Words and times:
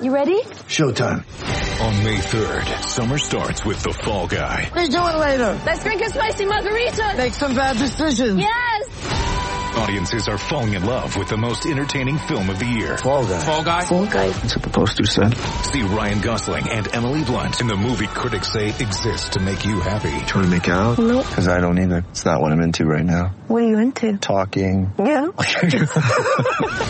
You 0.00 0.14
ready? 0.14 0.40
Showtime. 0.66 1.24
On 1.82 2.04
May 2.04 2.16
3rd, 2.16 2.88
summer 2.88 3.18
starts 3.18 3.66
with 3.66 3.82
The 3.82 3.92
Fall 3.92 4.26
Guy. 4.26 4.70
We 4.74 4.88
do 4.88 4.96
it 4.96 5.16
later. 5.16 5.60
Let's 5.66 5.82
drink 5.84 6.00
a 6.00 6.08
spicy 6.08 6.46
margarita. 6.46 7.14
Make 7.18 7.34
some 7.34 7.54
bad 7.54 7.76
decisions. 7.76 8.40
Yes. 8.40 8.79
Audiences 9.80 10.28
are 10.28 10.36
falling 10.36 10.74
in 10.74 10.84
love 10.84 11.16
with 11.16 11.28
the 11.30 11.38
most 11.38 11.64
entertaining 11.64 12.18
film 12.18 12.50
of 12.50 12.58
the 12.58 12.66
year. 12.66 12.98
Fall 12.98 13.26
guy. 13.26 13.38
Fall 13.40 13.64
guy. 13.64 13.84
Fall 13.86 14.04
guy. 14.06 14.28
That's 14.28 14.54
what 14.54 14.62
the 14.62 14.68
poster 14.68 15.06
said. 15.06 15.34
See 15.72 15.80
Ryan 15.80 16.20
Gosling 16.20 16.68
and 16.68 16.94
Emily 16.94 17.24
Blunt 17.24 17.62
in 17.62 17.66
the 17.66 17.76
movie 17.76 18.06
critics 18.06 18.52
say 18.52 18.68
exists 18.68 19.30
to 19.30 19.40
make 19.40 19.64
you 19.64 19.80
happy. 19.80 20.10
Trying 20.26 20.44
to 20.44 20.50
make 20.50 20.68
it 20.68 20.74
out? 20.74 20.98
Nope. 20.98 21.26
Because 21.26 21.48
I 21.48 21.60
don't 21.60 21.78
either. 21.78 22.04
It's 22.10 22.26
not 22.26 22.42
what 22.42 22.52
I'm 22.52 22.60
into 22.60 22.84
right 22.84 23.04
now. 23.04 23.34
What 23.46 23.62
are 23.62 23.68
you 23.68 23.78
into? 23.78 24.18
Talking. 24.18 24.92
Yeah. 24.98 25.28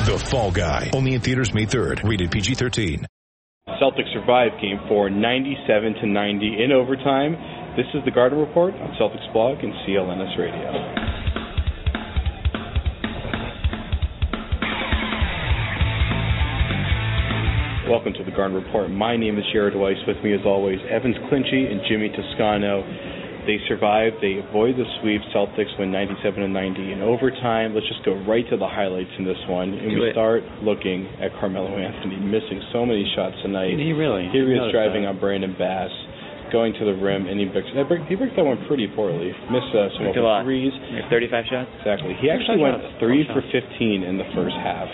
The 0.00 0.18
Fall 0.18 0.50
Guy. 0.50 0.90
Only 0.92 1.14
in 1.14 1.20
theaters 1.20 1.54
May 1.54 1.66
3rd. 1.66 2.02
Rated 2.08 2.32
PG-13. 2.32 3.04
Celtics 3.80 4.12
survived 4.12 4.60
Game 4.60 4.80
4 4.88 5.10
97 5.10 5.94
to 5.94 6.06
90 6.06 6.64
in 6.64 6.72
overtime. 6.72 7.36
This 7.76 7.86
is 7.94 8.04
the 8.04 8.10
Garden 8.10 8.40
Report 8.40 8.74
on 8.74 8.96
Celtics 9.00 9.32
blog 9.32 9.58
and 9.62 9.72
CLNS 9.86 10.36
Radio. 10.36 11.09
Welcome 17.90 18.14
to 18.14 18.22
the 18.22 18.30
Garden 18.30 18.54
Report. 18.54 18.86
My 18.86 19.18
name 19.18 19.34
is 19.34 19.42
Jared 19.50 19.74
Weiss. 19.74 19.98
With 20.06 20.22
me, 20.22 20.30
as 20.30 20.46
always, 20.46 20.78
Evans 20.86 21.18
Clinchy 21.26 21.66
and 21.66 21.82
Jimmy 21.90 22.06
Toscano. 22.14 22.86
They 23.50 23.58
survived. 23.66 24.22
They 24.22 24.38
avoid 24.38 24.78
the 24.78 24.86
sweep. 25.02 25.18
Celtics 25.34 25.74
win 25.74 25.90
97 25.90 26.38
to 26.38 26.46
90 26.46 26.92
in 26.94 27.02
overtime. 27.02 27.74
Let's 27.74 27.90
just 27.90 28.06
go 28.06 28.14
right 28.30 28.46
to 28.46 28.54
the 28.54 28.70
highlights 28.70 29.10
in 29.18 29.26
this 29.26 29.42
one, 29.50 29.74
and 29.74 29.90
Do 29.90 30.06
we 30.06 30.06
it. 30.06 30.14
start 30.14 30.46
looking 30.62 31.10
at 31.18 31.34
Carmelo 31.42 31.74
Anthony 31.74 32.22
missing 32.22 32.62
so 32.70 32.86
many 32.86 33.02
shots 33.18 33.34
tonight. 33.42 33.74
He 33.74 33.90
really? 33.90 34.30
Here 34.30 34.46
he 34.46 34.54
is 34.54 34.70
driving 34.70 35.02
that. 35.02 35.18
on 35.18 35.18
Brandon 35.18 35.50
Bass, 35.58 35.90
going 36.54 36.70
to 36.78 36.86
the 36.86 36.94
rim, 36.94 37.26
and 37.26 37.42
he 37.42 37.50
breaks. 37.50 37.74
That 37.74 37.90
break, 37.90 38.06
he 38.06 38.14
breaks 38.14 38.38
that 38.38 38.46
one 38.46 38.62
pretty 38.70 38.86
poorly. 38.86 39.34
Missed 39.50 39.74
uh, 39.74 39.90
some 39.98 40.14
open 40.14 40.46
threes. 40.46 40.70
35 41.10 41.42
shots? 41.50 41.70
Exactly. 41.82 42.14
He 42.22 42.30
actually 42.30 42.62
went 42.62 42.78
shots. 42.86 43.02
three 43.02 43.26
for 43.34 43.42
15 43.50 44.06
in 44.06 44.14
the 44.14 44.30
first 44.30 44.54
half 44.62 44.86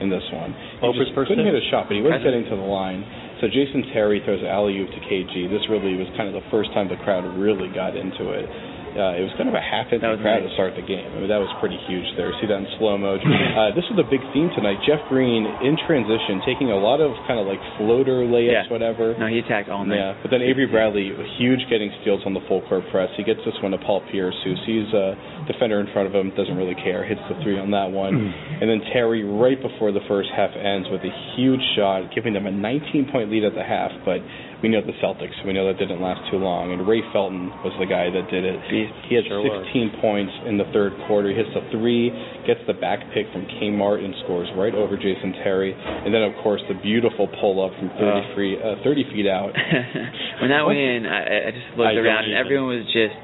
in 0.00 0.08
this 0.08 0.24
one. 0.32 0.54
He 0.80 1.12
for 1.12 1.26
just 1.26 1.34
couldn't 1.34 1.44
hit 1.44 1.54
a 1.54 1.66
shot, 1.68 1.90
but 1.90 1.98
he 1.98 2.02
was 2.02 2.16
getting 2.24 2.44
to 2.48 2.56
the 2.56 2.68
line. 2.68 3.04
So 3.42 3.50
Jason 3.50 3.90
Terry 3.90 4.22
throws 4.22 4.40
alley 4.46 4.78
oop 4.78 4.88
to 4.94 5.00
KG. 5.02 5.50
This 5.50 5.66
really 5.66 5.98
was 5.98 6.06
kind 6.16 6.30
of 6.30 6.38
the 6.38 6.46
first 6.48 6.70
time 6.72 6.86
the 6.86 7.00
crowd 7.02 7.26
really 7.34 7.68
got 7.74 7.98
into 7.98 8.30
it. 8.30 8.46
Uh, 8.92 9.16
it 9.16 9.24
was 9.24 9.32
kind 9.40 9.48
of 9.48 9.56
a 9.56 9.64
half 9.64 9.88
empty 9.88 10.04
crowd 10.20 10.44
nice. 10.44 10.48
to 10.48 10.52
start 10.52 10.76
the 10.76 10.84
game. 10.84 11.08
I 11.16 11.24
mean, 11.24 11.32
that 11.32 11.40
was 11.40 11.48
pretty 11.64 11.80
huge 11.88 12.04
there. 12.20 12.28
See 12.40 12.46
that 12.46 12.60
in 12.60 12.68
slow 12.76 13.00
mo. 13.00 13.16
uh, 13.16 13.72
this 13.72 13.88
was 13.88 13.96
a 13.96 14.04
big 14.04 14.20
theme 14.36 14.52
tonight. 14.52 14.78
Jeff 14.84 15.00
Green 15.08 15.48
in 15.64 15.80
transition, 15.88 16.44
taking 16.44 16.68
a 16.68 16.76
lot 16.76 17.00
of 17.00 17.16
kind 17.24 17.40
of 17.40 17.48
like 17.48 17.60
floater 17.80 18.24
layups, 18.28 18.68
Yeah. 18.68 18.72
whatever. 18.72 19.16
No, 19.16 19.26
he 19.32 19.40
attacked 19.40 19.72
all 19.72 19.84
night. 19.88 19.96
Yeah, 19.96 20.20
but 20.20 20.28
then 20.30 20.44
Avery 20.44 20.68
Bradley, 20.68 21.08
huge 21.40 21.64
getting 21.72 21.88
steals 22.04 22.20
on 22.28 22.36
the 22.36 22.44
full 22.46 22.60
court 22.68 22.84
press. 22.92 23.08
He 23.16 23.24
gets 23.24 23.40
this 23.48 23.56
one 23.64 23.72
to 23.72 23.80
Paul 23.80 24.04
Pierce, 24.12 24.36
who 24.44 24.52
sees 24.68 24.86
a 24.92 25.16
defender 25.48 25.80
in 25.80 25.88
front 25.96 26.06
of 26.08 26.14
him, 26.14 26.28
doesn't 26.36 26.56
really 26.56 26.76
care, 26.76 27.02
hits 27.04 27.20
the 27.32 27.36
three 27.42 27.56
on 27.58 27.70
that 27.72 27.88
one. 27.90 28.14
and 28.60 28.68
then 28.68 28.80
Terry, 28.92 29.24
right 29.24 29.56
before 29.60 29.90
the 29.92 30.04
first 30.06 30.28
half 30.36 30.52
ends, 30.52 30.88
with 30.92 31.00
a 31.02 31.12
huge 31.34 31.64
shot, 31.76 32.12
giving 32.14 32.32
them 32.36 32.46
a 32.46 32.52
19 32.52 33.08
point 33.10 33.30
lead 33.30 33.44
at 33.44 33.54
the 33.54 33.64
half. 33.64 33.90
But 34.04 34.20
we 34.62 34.68
know 34.70 34.80
the 34.80 34.94
Celtics, 35.02 35.34
we 35.44 35.52
know 35.52 35.66
that 35.66 35.78
didn't 35.78 36.00
last 36.00 36.22
too 36.30 36.38
long. 36.38 36.70
And 36.72 36.86
Ray 36.86 37.02
Felton 37.12 37.50
was 37.66 37.74
the 37.82 37.86
guy 37.86 38.08
that 38.14 38.30
did 38.30 38.46
it. 38.46 38.56
Beast. 38.70 38.94
He 39.10 39.18
had 39.18 39.26
Sure 39.26 39.42
was. 39.42 39.66
16 39.66 39.98
points 40.00 40.32
in 40.46 40.54
the 40.56 40.64
third 40.70 40.94
quarter. 41.10 41.28
He 41.30 41.34
hits 41.34 41.50
the 41.50 41.66
three, 41.74 42.14
gets 42.46 42.62
the 42.70 42.74
back 42.78 43.02
pick 43.10 43.26
from 43.34 43.42
Kmart, 43.58 43.98
and 44.04 44.14
scores 44.22 44.46
right 44.54 44.74
over 44.74 44.94
Jason 44.94 45.34
Terry. 45.42 45.74
And 45.74 46.14
then, 46.14 46.22
of 46.22 46.32
course, 46.46 46.62
the 46.70 46.78
beautiful 46.78 47.26
pull 47.42 47.58
up 47.58 47.74
from 47.74 47.90
30, 47.98 48.06
Uh. 48.06 48.34
free, 48.34 48.54
uh, 48.54 48.76
30 48.86 49.02
feet 49.10 49.26
out. 49.26 49.50
when 50.40 50.50
that 50.54 50.62
went 50.62 50.78
in, 50.78 51.06
I, 51.10 51.48
I 51.48 51.50
just 51.50 51.70
looked 51.74 51.90
I 51.90 51.98
around 51.98 52.24
and 52.30 52.34
everyone 52.38 52.70
was 52.78 52.86
just 52.94 53.18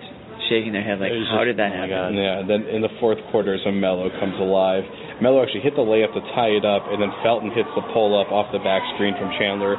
shaking 0.50 0.72
their 0.72 0.82
head 0.82 0.98
like, 0.98 1.12
how 1.30 1.44
just- 1.44 1.54
did 1.54 1.58
that 1.62 1.70
oh 1.70 1.86
happen? 1.86 2.16
Yeah, 2.18 2.42
then 2.42 2.66
in 2.66 2.82
the 2.82 2.90
fourth 2.98 3.18
quarter 3.30 3.54
is 3.54 3.60
when 3.64 3.78
Melo 3.78 4.10
comes 4.18 4.34
alive. 4.40 4.82
Melo 5.20 5.42
actually 5.42 5.60
hit 5.60 5.74
the 5.74 5.82
layup 5.84 6.14
to 6.14 6.22
tie 6.34 6.54
it 6.54 6.64
up, 6.64 6.86
and 6.90 7.02
then 7.02 7.10
Felton 7.22 7.50
hits 7.50 7.68
the 7.74 7.82
pull 7.94 8.14
up 8.18 8.30
off 8.32 8.50
the 8.50 8.58
back 8.62 8.82
screen 8.94 9.14
from 9.18 9.30
Chandler. 9.38 9.76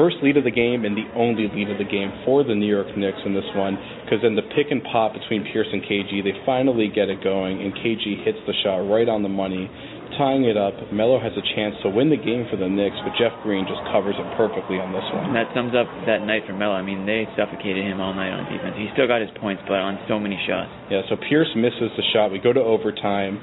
First 0.00 0.16
lead 0.24 0.40
of 0.40 0.48
the 0.48 0.50
game 0.50 0.88
and 0.88 0.96
the 0.96 1.04
only 1.12 1.44
lead 1.52 1.68
of 1.68 1.76
the 1.76 1.84
game 1.84 2.08
for 2.24 2.40
the 2.40 2.56
New 2.56 2.64
York 2.64 2.88
Knicks 2.96 3.20
in 3.28 3.36
this 3.36 3.44
one, 3.52 3.76
because 4.00 4.24
then 4.24 4.32
the 4.32 4.48
pick 4.56 4.72
and 4.72 4.80
pop 4.88 5.12
between 5.12 5.44
Pierce 5.52 5.68
and 5.68 5.84
KG, 5.84 6.24
they 6.24 6.32
finally 6.48 6.88
get 6.88 7.12
it 7.12 7.20
going, 7.20 7.60
and 7.60 7.68
KG 7.84 8.24
hits 8.24 8.40
the 8.48 8.56
shot 8.64 8.80
right 8.88 9.12
on 9.12 9.20
the 9.20 9.28
money, 9.28 9.68
tying 10.16 10.48
it 10.48 10.56
up. 10.56 10.72
Melo 10.88 11.20
has 11.20 11.36
a 11.36 11.44
chance 11.52 11.76
to 11.84 11.92
win 11.92 12.08
the 12.08 12.16
game 12.16 12.48
for 12.48 12.56
the 12.56 12.64
Knicks, 12.64 12.96
but 13.04 13.12
Jeff 13.20 13.36
Green 13.44 13.68
just 13.68 13.84
covers 13.92 14.16
it 14.16 14.24
perfectly 14.40 14.80
on 14.80 14.88
this 14.88 15.04
one. 15.12 15.30
And 15.30 15.36
that 15.36 15.52
sums 15.52 15.76
up 15.76 15.84
that 16.08 16.24
night 16.24 16.48
for 16.48 16.56
Melo. 16.56 16.72
I 16.72 16.80
mean, 16.80 17.04
they 17.04 17.28
suffocated 17.36 17.84
him 17.84 18.00
all 18.00 18.16
night 18.16 18.32
on 18.32 18.48
defense. 18.48 18.80
He 18.80 18.88
still 18.96 19.04
got 19.04 19.20
his 19.20 19.28
points, 19.36 19.60
but 19.68 19.84
on 19.84 20.00
so 20.08 20.16
many 20.16 20.40
shots. 20.48 20.72
Yeah, 20.88 21.04
so 21.12 21.20
Pierce 21.28 21.52
misses 21.52 21.92
the 22.00 22.06
shot. 22.16 22.32
We 22.32 22.40
go 22.40 22.56
to 22.56 22.64
overtime. 22.64 23.36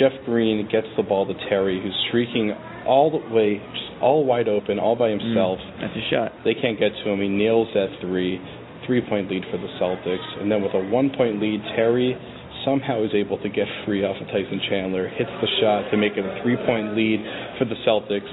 Jeff 0.00 0.16
Green 0.24 0.64
gets 0.72 0.88
the 0.96 1.04
ball 1.04 1.28
to 1.28 1.36
Terry, 1.52 1.76
who's 1.84 1.96
streaking 2.08 2.56
all 2.88 3.12
the 3.12 3.20
way, 3.34 3.60
all 4.00 4.24
wide 4.24 4.48
open, 4.48 4.78
all 4.78 4.96
by 4.96 5.10
himself. 5.10 5.60
Mm, 5.60 5.80
that's 5.80 5.94
a 5.94 6.04
shot. 6.10 6.32
They 6.44 6.54
can't 6.54 6.80
get 6.80 6.90
to 7.04 7.10
him. 7.10 7.20
He 7.20 7.28
nails 7.28 7.68
that 7.74 7.92
three. 8.00 8.40
Three 8.86 9.04
point 9.06 9.30
lead 9.30 9.44
for 9.52 9.58
the 9.58 9.68
Celtics. 9.76 10.24
And 10.40 10.50
then 10.50 10.62
with 10.62 10.72
a 10.72 10.80
one 10.88 11.10
point 11.10 11.42
lead, 11.42 11.60
Terry 11.76 12.16
somehow 12.64 13.02
is 13.04 13.10
able 13.14 13.38
to 13.42 13.48
get 13.48 13.66
free 13.84 14.04
off 14.04 14.16
of 14.20 14.26
Tyson 14.28 14.60
Chandler, 14.68 15.08
hits 15.08 15.30
the 15.42 15.48
shot 15.60 15.90
to 15.90 15.96
make 15.96 16.14
it 16.16 16.24
a 16.24 16.40
three 16.42 16.56
point 16.66 16.94
lead 16.96 17.20
for 17.58 17.64
the 17.64 17.76
Celtics. 17.86 18.30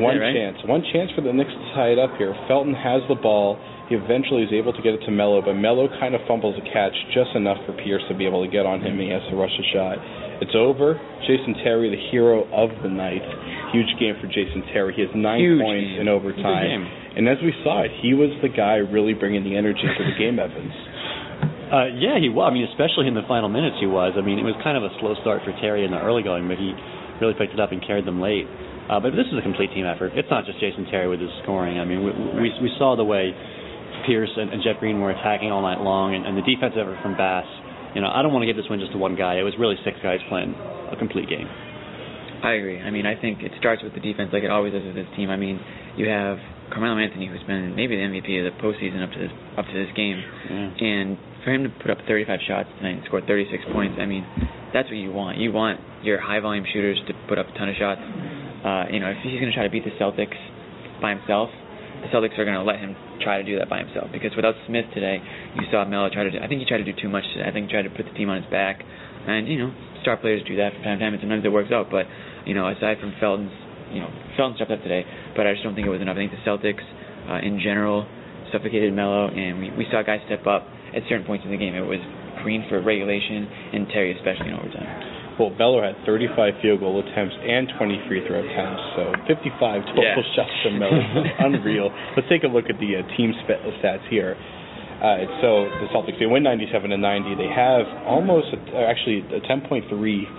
One 0.00 0.16
it, 0.16 0.20
right? 0.20 0.34
chance. 0.34 0.58
One 0.64 0.82
chance 0.92 1.10
for 1.14 1.20
the 1.20 1.32
Knicks 1.32 1.52
to 1.52 1.64
tie 1.74 1.92
it 1.92 1.98
up 1.98 2.16
here. 2.16 2.34
Felton 2.48 2.74
has 2.74 3.02
the 3.08 3.14
ball. 3.14 3.58
He 3.88 3.94
eventually 3.94 4.42
is 4.42 4.50
able 4.50 4.72
to 4.74 4.82
get 4.82 4.94
it 4.98 5.02
to 5.06 5.12
Melo, 5.14 5.38
but 5.44 5.54
Melo 5.54 5.86
kind 6.02 6.14
of 6.16 6.20
fumbles 6.26 6.58
a 6.58 6.64
catch 6.74 6.96
just 7.14 7.30
enough 7.38 7.58
for 7.66 7.72
Pierce 7.78 8.02
to 8.10 8.14
be 8.18 8.26
able 8.26 8.42
to 8.42 8.50
get 8.50 8.66
on 8.66 8.80
him. 8.82 8.98
And 8.98 9.06
he 9.06 9.10
has 9.14 9.22
to 9.30 9.36
rush 9.38 9.54
a 9.54 9.66
shot. 9.70 9.94
It's 10.42 10.56
over. 10.58 10.98
Jason 11.22 11.54
Terry, 11.62 11.88
the 11.94 12.02
hero 12.10 12.42
of 12.50 12.70
the 12.82 12.90
night. 12.90 13.22
Huge 13.70 13.88
game 14.00 14.18
for 14.20 14.26
Jason 14.26 14.66
Terry. 14.74 14.92
He 14.94 15.02
has 15.06 15.10
nine 15.14 15.38
Huge 15.40 15.62
points 15.62 15.90
game. 15.94 16.00
in 16.02 16.08
overtime. 16.08 16.82
And 17.16 17.28
as 17.28 17.38
we 17.40 17.54
saw 17.62 17.82
it, 17.86 17.92
he 18.02 18.12
was 18.12 18.28
the 18.42 18.50
guy 18.50 18.82
really 18.82 19.14
bringing 19.14 19.44
the 19.44 19.54
energy 19.56 19.86
to 19.86 20.02
the 20.04 20.16
game, 20.18 20.38
Evans. 20.42 20.74
Uh, 21.66 21.86
yeah, 21.98 22.18
he 22.22 22.28
was. 22.30 22.46
I 22.46 22.54
mean, 22.54 22.64
especially 22.70 23.06
in 23.10 23.14
the 23.18 23.26
final 23.26 23.48
minutes, 23.48 23.76
he 23.82 23.86
was. 23.90 24.14
I 24.16 24.22
mean, 24.22 24.38
it 24.38 24.46
was 24.46 24.54
kind 24.62 24.78
of 24.78 24.84
a 24.86 24.92
slow 25.02 25.14
start 25.22 25.42
for 25.42 25.50
Terry 25.58 25.84
in 25.84 25.90
the 25.90 25.98
early 25.98 26.22
going, 26.22 26.46
but 26.46 26.58
he 26.58 26.70
really 27.20 27.34
picked 27.34 27.54
it 27.54 27.60
up 27.60 27.72
and 27.72 27.82
carried 27.82 28.06
them 28.06 28.20
late. 28.22 28.46
Uh, 28.86 29.00
but 29.02 29.10
this 29.18 29.26
is 29.26 29.34
a 29.34 29.42
complete 29.42 29.74
team 29.74 29.82
effort. 29.82 30.14
It's 30.14 30.30
not 30.30 30.46
just 30.46 30.60
Jason 30.62 30.86
Terry 30.86 31.10
with 31.10 31.18
his 31.18 31.30
scoring. 31.42 31.82
I 31.82 31.84
mean, 31.84 32.06
we 32.06 32.10
we, 32.38 32.48
we 32.62 32.70
saw 32.78 32.94
the 32.94 33.02
way 33.04 33.34
Pierce 34.06 34.30
and, 34.36 34.54
and 34.54 34.62
Jeff 34.62 34.78
Green 34.78 35.00
were 35.02 35.10
attacking 35.10 35.50
all 35.50 35.62
night 35.62 35.82
long, 35.82 36.14
and, 36.14 36.22
and 36.22 36.38
the 36.38 36.46
defensive 36.46 36.86
effort 36.86 37.02
from 37.02 37.18
Bass. 37.18 37.46
You 37.98 38.00
know, 38.04 38.10
I 38.14 38.22
don't 38.22 38.30
want 38.30 38.44
to 38.44 38.46
give 38.46 38.54
this 38.54 38.70
win 38.70 38.78
just 38.78 38.92
to 38.92 38.98
one 38.98 39.16
guy. 39.18 39.40
It 39.40 39.42
was 39.42 39.54
really 39.58 39.74
six 39.82 39.98
guys 40.04 40.20
playing 40.28 40.54
a 40.54 40.94
complete 40.94 41.26
game. 41.28 41.48
I 42.44 42.60
agree. 42.60 42.78
I 42.78 42.90
mean, 42.92 43.06
I 43.10 43.18
think 43.18 43.42
it 43.42 43.50
starts 43.58 43.82
with 43.82 43.94
the 43.96 44.00
defense, 44.04 44.30
like 44.30 44.44
it 44.44 44.52
always 44.52 44.70
does 44.76 44.84
with 44.84 44.94
this 44.94 45.08
team. 45.16 45.30
I 45.30 45.36
mean, 45.40 45.58
you 45.96 46.06
have 46.06 46.36
Carmelo 46.70 47.00
Anthony, 47.00 47.26
who's 47.26 47.42
been 47.48 47.74
maybe 47.74 47.96
the 47.96 48.04
MVP 48.06 48.28
of 48.38 48.52
the 48.52 48.54
postseason 48.62 49.02
up 49.02 49.10
to 49.10 49.18
this 49.18 49.32
up 49.58 49.64
to 49.66 49.72
this 49.74 49.90
game, 49.96 50.20
Yeah. 50.46 50.86
and 50.86 51.16
for 51.46 51.54
him 51.54 51.62
to 51.62 51.70
put 51.70 51.94
up 51.94 52.02
35 52.10 52.42
shots 52.42 52.66
tonight 52.82 52.98
and 52.98 53.06
score 53.06 53.22
36 53.22 53.70
points, 53.70 53.94
I 54.02 54.06
mean, 54.10 54.26
that's 54.74 54.90
what 54.90 54.98
you 54.98 55.14
want. 55.14 55.38
You 55.38 55.54
want 55.54 55.78
your 56.02 56.18
high 56.18 56.42
volume 56.42 56.66
shooters 56.66 56.98
to 57.06 57.14
put 57.30 57.38
up 57.38 57.46
a 57.46 57.54
ton 57.54 57.70
of 57.70 57.78
shots. 57.78 58.02
Uh, 58.02 58.90
you 58.90 58.98
know, 58.98 59.14
if 59.14 59.22
he's 59.22 59.38
going 59.38 59.46
to 59.46 59.54
try 59.54 59.62
to 59.62 59.70
beat 59.70 59.86
the 59.86 59.94
Celtics 59.94 60.34
by 60.98 61.14
himself, 61.14 61.54
the 62.02 62.10
Celtics 62.10 62.34
are 62.34 62.42
going 62.42 62.58
to 62.58 62.66
let 62.66 62.82
him 62.82 62.98
try 63.22 63.38
to 63.38 63.46
do 63.46 63.62
that 63.62 63.70
by 63.70 63.78
himself. 63.78 64.10
Because 64.10 64.34
without 64.34 64.58
Smith 64.66 64.90
today, 64.90 65.22
you 65.54 65.62
saw 65.70 65.86
Melo 65.86 66.10
try 66.10 66.26
to. 66.26 66.34
Do, 66.34 66.42
I 66.42 66.50
think 66.50 66.58
he 66.58 66.66
tried 66.66 66.82
to 66.82 66.88
do 66.90 66.98
too 66.98 67.08
much 67.08 67.22
today. 67.30 67.46
I 67.46 67.54
think 67.54 67.70
he 67.70 67.72
tried 67.72 67.86
to 67.86 67.94
put 67.94 68.10
the 68.10 68.16
team 68.18 68.26
on 68.26 68.42
his 68.42 68.50
back, 68.50 68.82
and 68.82 69.46
you 69.46 69.62
know, 69.62 69.70
star 70.02 70.18
players 70.18 70.42
do 70.50 70.58
that 70.58 70.74
from 70.74 70.82
time 70.82 70.98
to 70.98 71.04
time, 71.06 71.14
and 71.14 71.22
sometimes 71.22 71.46
it 71.46 71.54
works 71.54 71.70
out. 71.70 71.94
But 71.94 72.10
you 72.42 72.58
know, 72.58 72.66
aside 72.66 72.98
from 72.98 73.14
Felton's, 73.22 73.54
you 73.94 74.02
know, 74.02 74.10
Felton 74.34 74.58
stepped 74.58 74.74
up 74.74 74.82
today, 74.82 75.06
but 75.38 75.46
I 75.46 75.54
just 75.54 75.62
don't 75.62 75.78
think 75.78 75.86
it 75.86 75.94
was 75.94 76.02
enough. 76.02 76.18
I 76.18 76.26
think 76.26 76.34
the 76.34 76.42
Celtics, 76.42 76.82
uh, 77.30 77.38
in 77.38 77.62
general, 77.62 78.02
suffocated 78.50 78.90
Melo, 78.90 79.30
and 79.30 79.62
we, 79.62 79.70
we 79.78 79.86
saw 79.94 80.02
guys 80.02 80.26
step 80.26 80.42
up 80.42 80.66
at 80.94 81.02
certain 81.08 81.24
points 81.26 81.44
in 81.44 81.50
the 81.50 81.58
game. 81.58 81.74
It 81.74 81.86
was 81.86 82.00
Green 82.44 82.62
for 82.68 82.78
regulation, 82.82 83.48
and 83.74 83.88
Terry 83.88 84.14
especially 84.14 84.48
in 84.52 84.54
overtime. 84.54 84.86
Well, 85.40 85.50
Melo 85.58 85.82
had 85.82 85.96
35 86.06 86.62
field 86.62 86.80
goal 86.80 87.00
attempts 87.00 87.34
and 87.42 87.68
20 87.76 88.08
free 88.08 88.22
throw 88.28 88.40
attempts, 88.40 88.82
so 88.96 89.12
55 89.28 89.84
total 89.92 90.04
Yeah. 90.04 90.16
shots 90.36 90.52
from 90.62 90.78
Melo. 90.78 90.96
Unreal. 91.44 91.90
Let's 92.16 92.28
take 92.28 92.44
a 92.44 92.48
look 92.48 92.70
at 92.70 92.78
the 92.80 93.00
uh, 93.00 93.16
team 93.16 93.34
stats 93.44 94.06
here. 94.08 94.36
Uh, 94.96 95.28
so 95.44 95.68
the 95.84 95.88
Celtics 95.92 96.16
they 96.18 96.24
win 96.26 96.42
97 96.42 96.90
to 96.90 96.96
90. 96.96 97.36
They 97.36 97.52
have 97.52 97.84
almost 98.08 98.48
a, 98.56 98.58
uh, 98.72 98.88
actually 98.88 99.20
a 99.28 99.40
10.3 99.44 99.84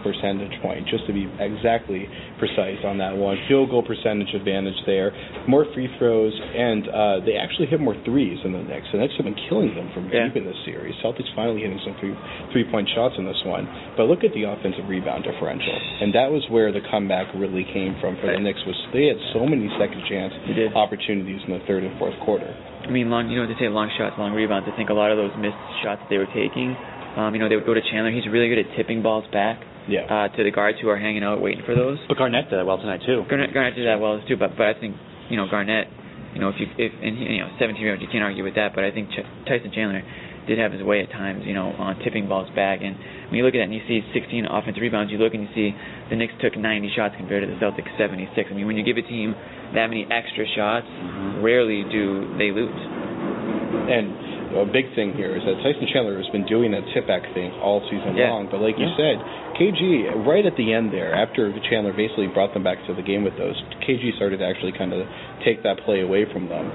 percentage 0.01 0.55
point, 0.61 0.87
just 0.89 1.05
to 1.05 1.13
be 1.13 1.29
exactly 1.37 2.09
precise 2.41 2.81
on 2.83 2.97
that 2.97 3.13
one. 3.15 3.37
Field 3.47 3.69
goal 3.69 3.85
percentage 3.85 4.33
advantage 4.33 4.77
there, 4.85 5.13
more 5.47 5.65
free 5.73 5.85
throws, 6.01 6.33
and 6.33 6.89
uh, 6.89 7.21
they 7.25 7.37
actually 7.37 7.67
hit 7.69 7.79
more 7.79 7.95
threes 8.03 8.39
than 8.41 8.53
the 8.53 8.63
Knicks. 8.65 8.87
The 8.91 8.97
Knicks 8.97 9.13
have 9.17 9.25
been 9.29 9.37
killing 9.47 9.75
them 9.77 9.93
from 9.93 10.09
Yeah. 10.09 10.27
deep 10.27 10.41
in 10.41 10.45
this 10.49 10.57
series. 10.65 10.95
Celtics 11.05 11.29
finally 11.35 11.61
hitting 11.61 11.79
some 11.85 11.93
three 12.01 12.15
three 12.51 12.65
point 12.71 12.89
shots 12.97 13.13
in 13.17 13.25
this 13.25 13.39
one. 13.45 13.69
But 13.95 14.09
look 14.09 14.23
at 14.23 14.33
the 14.33 14.49
offensive 14.49 14.89
rebound 14.89 15.23
differential, 15.23 15.77
and 16.01 16.13
that 16.17 16.31
was 16.31 16.41
where 16.49 16.71
the 16.73 16.81
comeback 16.89 17.27
really 17.35 17.63
came 17.73 17.95
from 18.01 18.17
for 18.17 18.27
the 18.33 18.39
Knicks. 18.41 18.59
Was 18.65 18.75
they 18.93 19.05
had 19.05 19.17
so 19.33 19.45
many 19.45 19.69
second 19.77 20.01
chance 20.09 20.33
opportunities 20.75 21.41
in 21.45 21.53
the 21.53 21.61
third 21.67 21.83
and 21.83 21.93
fourth 21.99 22.17
quarter. 22.25 22.49
I 22.87 22.91
mean, 22.91 23.09
long. 23.11 23.29
You 23.29 23.43
know 23.43 23.47
they 23.47 23.59
say, 23.59 23.67
long 23.67 23.91
shots, 23.97 24.15
long 24.17 24.31
rebounds. 24.33 24.67
I 24.71 24.75
think 24.75 24.89
a 24.89 24.95
lot 24.97 25.11
of 25.11 25.17
those 25.19 25.31
missed 25.37 25.59
shots 25.83 25.99
that 26.01 26.09
they 26.09 26.17
were 26.17 26.31
taking. 26.31 26.71
Um, 27.19 27.33
you 27.35 27.39
know, 27.41 27.49
they 27.49 27.55
would 27.57 27.65
go 27.65 27.73
to 27.73 27.81
Chandler. 27.81 28.11
He's 28.13 28.27
really 28.29 28.47
good 28.47 28.59
at 28.61 28.69
tipping 28.77 29.01
balls 29.01 29.25
back 29.33 29.57
Yeah. 29.89 30.05
uh, 30.05 30.27
to 30.37 30.43
the 30.43 30.51
guards 30.51 30.77
who 30.79 30.87
are 30.89 30.97
hanging 30.97 31.23
out 31.23 31.41
waiting 31.41 31.63
for 31.65 31.73
those. 31.73 31.97
But 32.07 32.17
Garnett 32.17 32.49
did 32.49 32.59
that 32.59 32.65
well 32.65 32.77
tonight 32.77 33.01
too. 33.05 33.25
Garnett, 33.27 33.53
Garnett 33.53 33.75
did 33.75 33.87
that 33.87 33.99
well 33.99 34.21
too, 34.27 34.37
but 34.37 34.55
but 34.55 34.67
I 34.69 34.73
think 34.79 34.95
you 35.29 35.35
know 35.37 35.47
Garnett, 35.49 35.87
you 36.33 36.39
know 36.39 36.49
if 36.49 36.55
you 36.61 36.67
if 36.77 36.93
and 37.01 37.17
you 37.17 37.39
know 37.41 37.49
17 37.59 37.81
rebounds, 37.81 38.01
you 38.05 38.09
can't 38.11 38.23
argue 38.23 38.43
with 38.45 38.55
that. 38.55 38.71
But 38.77 38.83
I 38.85 38.91
think 38.91 39.09
Ch- 39.09 39.25
Tyson 39.49 39.71
Chandler 39.73 40.03
did 40.47 40.57
have 40.57 40.71
his 40.71 40.81
way 40.81 41.03
at 41.03 41.11
times, 41.11 41.43
you 41.45 41.53
know, 41.53 41.75
on 41.77 41.99
tipping 41.99 42.27
balls 42.27 42.49
back. 42.55 42.79
And 42.81 42.95
when 43.29 43.35
you 43.35 43.43
look 43.43 43.53
at 43.53 43.59
that 43.59 43.69
and 43.69 43.75
you 43.75 43.83
see 43.87 44.01
16 44.15 44.47
offensive 44.47 44.81
rebounds, 44.81 45.11
you 45.11 45.19
look 45.19 45.33
and 45.33 45.43
you 45.43 45.51
see 45.53 45.75
the 46.09 46.15
Knicks 46.15 46.33
took 46.41 46.57
90 46.57 46.91
shots 46.95 47.15
compared 47.17 47.43
to 47.43 47.49
the 47.51 47.59
Celtics 47.59 47.91
76. 47.99 48.31
I 48.33 48.53
mean, 48.55 48.65
when 48.65 48.77
you 48.77 48.83
give 48.83 48.97
a 48.97 49.05
team 49.05 49.35
that 49.75 49.87
many 49.87 50.07
extra 50.07 50.47
shots, 50.55 50.87
mm-hmm. 50.87 51.43
rarely 51.43 51.83
do 51.91 52.31
they 52.39 52.49
lose. 52.55 52.71
And 52.71 54.27
a 54.55 54.65
big 54.65 54.87
thing 54.95 55.13
here 55.13 55.35
is 55.35 55.43
that 55.43 55.59
Tyson 55.59 55.87
Chandler 55.91 56.15
has 56.17 56.27
been 56.31 56.47
doing 56.47 56.71
that 56.71 56.83
tip 56.93 57.05
back 57.05 57.21
thing 57.35 57.51
all 57.59 57.83
season 57.91 58.15
Yeah. 58.15 58.31
long. 58.31 58.47
But 58.49 58.61
like 58.61 58.79
you 58.79 58.87
said, 58.95 59.19
KG 59.59 60.25
right 60.25 60.45
at 60.45 60.55
the 60.55 60.71
end 60.71 60.93
there, 60.93 61.13
after 61.13 61.51
Chandler 61.69 61.91
basically 61.91 62.27
brought 62.27 62.53
them 62.53 62.63
back 62.63 62.79
to 62.87 62.93
the 62.93 63.03
game 63.03 63.23
with 63.23 63.37
those, 63.37 63.59
KG 63.83 64.15
started 64.15 64.39
to 64.39 64.45
actually 64.45 64.71
kind 64.71 64.93
of 64.93 65.05
take 65.43 65.63
that 65.63 65.83
play 65.83 66.01
away 66.01 66.25
from 66.31 66.47
them. 66.47 66.65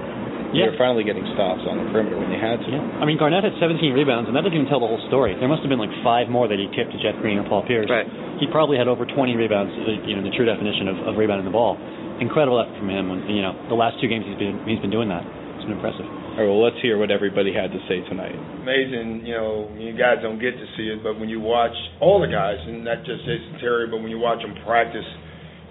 Yeah. 0.52 0.68
They 0.68 0.76
were 0.76 0.80
finally 0.80 1.04
getting 1.04 1.24
stops 1.32 1.64
on 1.64 1.80
the 1.80 1.86
perimeter 1.88 2.20
when 2.20 2.28
they 2.28 2.40
had 2.40 2.60
to. 2.60 2.68
Yeah. 2.68 3.00
I 3.00 3.04
mean, 3.08 3.16
Garnett 3.16 3.42
had 3.44 3.56
17 3.56 3.80
rebounds, 3.96 4.28
and 4.28 4.36
that 4.36 4.44
doesn't 4.44 4.56
even 4.56 4.68
tell 4.68 4.84
the 4.84 4.88
whole 4.88 5.00
story. 5.08 5.32
There 5.36 5.48
must 5.48 5.64
have 5.64 5.72
been 5.72 5.80
like 5.80 5.92
five 6.04 6.28
more 6.28 6.46
that 6.46 6.60
he 6.60 6.68
tipped 6.76 6.92
to 6.92 6.98
Jeff 7.00 7.16
Green 7.24 7.40
or 7.40 7.48
Paul 7.48 7.64
Pierce. 7.64 7.88
Right. 7.88 8.04
He 8.36 8.46
probably 8.52 8.76
had 8.76 8.86
over 8.86 9.08
20 9.08 9.16
rebounds, 9.34 9.72
uh, 9.72 10.04
you 10.04 10.14
know, 10.14 10.22
the 10.22 10.34
true 10.36 10.44
definition 10.44 10.92
of, 10.92 10.96
of 11.08 11.12
rebounding 11.16 11.48
the 11.48 11.54
ball. 11.54 11.80
Incredible 12.20 12.60
effort 12.60 12.76
from 12.76 12.92
him. 12.92 13.08
When, 13.08 13.24
you 13.32 13.40
know, 13.40 13.56
the 13.72 13.74
last 13.74 13.96
two 13.98 14.06
games 14.06 14.28
he's 14.28 14.38
been 14.38 14.60
he's 14.68 14.78
been 14.78 14.92
doing 14.92 15.08
that. 15.08 15.24
It's 15.56 15.64
been 15.64 15.74
impressive. 15.74 16.04
All 16.04 16.40
right, 16.40 16.48
well, 16.48 16.64
let's 16.64 16.80
hear 16.80 16.96
what 16.98 17.10
everybody 17.10 17.52
had 17.52 17.70
to 17.72 17.80
say 17.88 18.00
tonight. 18.08 18.34
amazing. 18.64 19.22
You 19.26 19.34
know, 19.36 19.70
you 19.76 19.92
guys 19.92 20.18
don't 20.22 20.40
get 20.40 20.56
to 20.56 20.66
see 20.76 20.88
it, 20.90 21.02
but 21.02 21.20
when 21.20 21.28
you 21.28 21.40
watch 21.40 21.74
all 22.00 22.20
the 22.20 22.26
guys, 22.26 22.56
and 22.66 22.84
not 22.84 23.04
just 23.04 23.22
Jason 23.28 23.60
Terry, 23.60 23.86
but 23.86 23.98
when 24.00 24.08
you 24.10 24.18
watch 24.18 24.40
them 24.42 24.56
practice, 24.64 25.04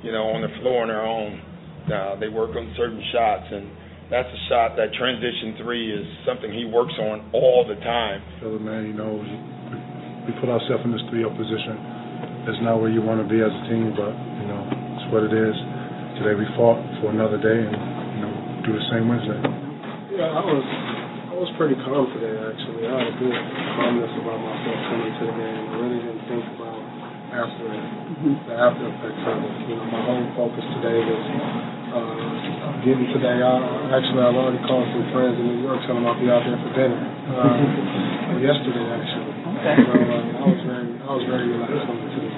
you 0.03 0.11
know, 0.11 0.29
on 0.31 0.41
the 0.41 0.53
floor 0.61 0.83
on 0.83 0.87
their 0.89 1.01
own, 1.05 1.41
uh, 1.91 2.15
they 2.19 2.29
work 2.29 2.55
on 2.55 2.73
certain 2.77 3.01
shots, 3.11 3.47
and 3.51 3.67
that's 4.11 4.27
a 4.27 4.41
shot. 4.51 4.75
That 4.75 4.91
transition 4.93 5.55
three 5.63 5.87
is 5.87 6.03
something 6.27 6.51
he 6.51 6.67
works 6.67 6.93
on 6.99 7.31
all 7.31 7.63
the 7.63 7.79
time. 7.79 8.19
Tell 8.43 8.51
him, 8.51 8.67
man, 8.67 8.83
you 8.83 8.93
know, 8.93 9.15
we 9.15 10.35
put 10.43 10.51
ourselves 10.51 10.83
in 10.83 10.91
this 10.91 11.01
3-0 11.07 11.31
position. 11.33 11.79
It's 12.51 12.59
not 12.61 12.83
where 12.83 12.91
you 12.91 12.99
want 12.99 13.23
to 13.23 13.27
be 13.31 13.39
as 13.39 13.49
a 13.49 13.63
team, 13.71 13.95
but, 13.95 14.11
you 14.11 14.47
know, 14.51 14.61
it's 14.99 15.07
what 15.15 15.23
it 15.23 15.33
is. 15.33 15.55
Today 16.19 16.35
we 16.35 16.45
fought 16.59 16.77
for 16.99 17.09
another 17.15 17.39
day 17.39 17.55
and, 17.55 17.73
you 17.73 18.21
know, 18.27 18.33
do 18.67 18.75
the 18.75 18.85
same 18.91 19.07
Wednesday. 19.07 19.39
Yeah, 20.11 20.27
I 20.27 20.43
was 20.43 20.65
I 21.31 21.33
was 21.39 21.49
pretty 21.55 21.79
calm 21.87 22.05
today 22.11 22.35
actually. 22.35 22.83
I 22.83 22.91
had 22.91 23.07
a 23.07 23.15
good 23.15 23.33
calmness 23.79 24.13
about 24.19 24.37
myself 24.43 24.77
coming 24.91 25.13
to 25.15 25.23
the 25.23 25.35
game. 25.39 25.63
I 25.71 25.75
really 25.79 26.01
didn't 26.03 26.25
think 26.27 26.45
about 26.59 26.81
after 27.31 27.63
the 27.63 28.53
after 28.59 28.85
effects 28.91 29.23
of 29.23 29.39
it. 29.39 29.55
You 29.71 29.79
know, 29.79 29.87
my 29.87 30.01
whole 30.03 30.27
focus 30.35 30.67
today 30.77 30.99
was 30.99 31.23
uh, 31.91 32.81
getting 32.87 33.07
today 33.11 33.43
out. 33.43 33.61
Actually, 33.91 34.23
I've 34.23 34.35
already 34.35 34.61
called 34.65 34.87
some 34.95 35.05
friends 35.11 35.35
in 35.37 35.45
New 35.45 35.59
York, 35.67 35.83
telling 35.85 36.03
them 36.03 36.07
I'll 36.07 36.19
be 36.19 36.31
out 36.31 36.43
there 36.47 36.57
for 36.57 36.71
dinner. 36.73 36.97
Uh, 36.97 38.39
yesterday, 38.47 38.85
actually. 38.89 39.31
Okay. 39.61 39.75
So 39.85 39.91
uh, 39.93 40.41
I 40.41 40.45
was 40.47 40.61
very 40.65 40.89
I 41.03 41.11
was 41.11 41.23
very 41.27 41.47
relaxed 41.51 41.85
coming 41.85 42.07
to 42.07 42.19
the 42.23 42.31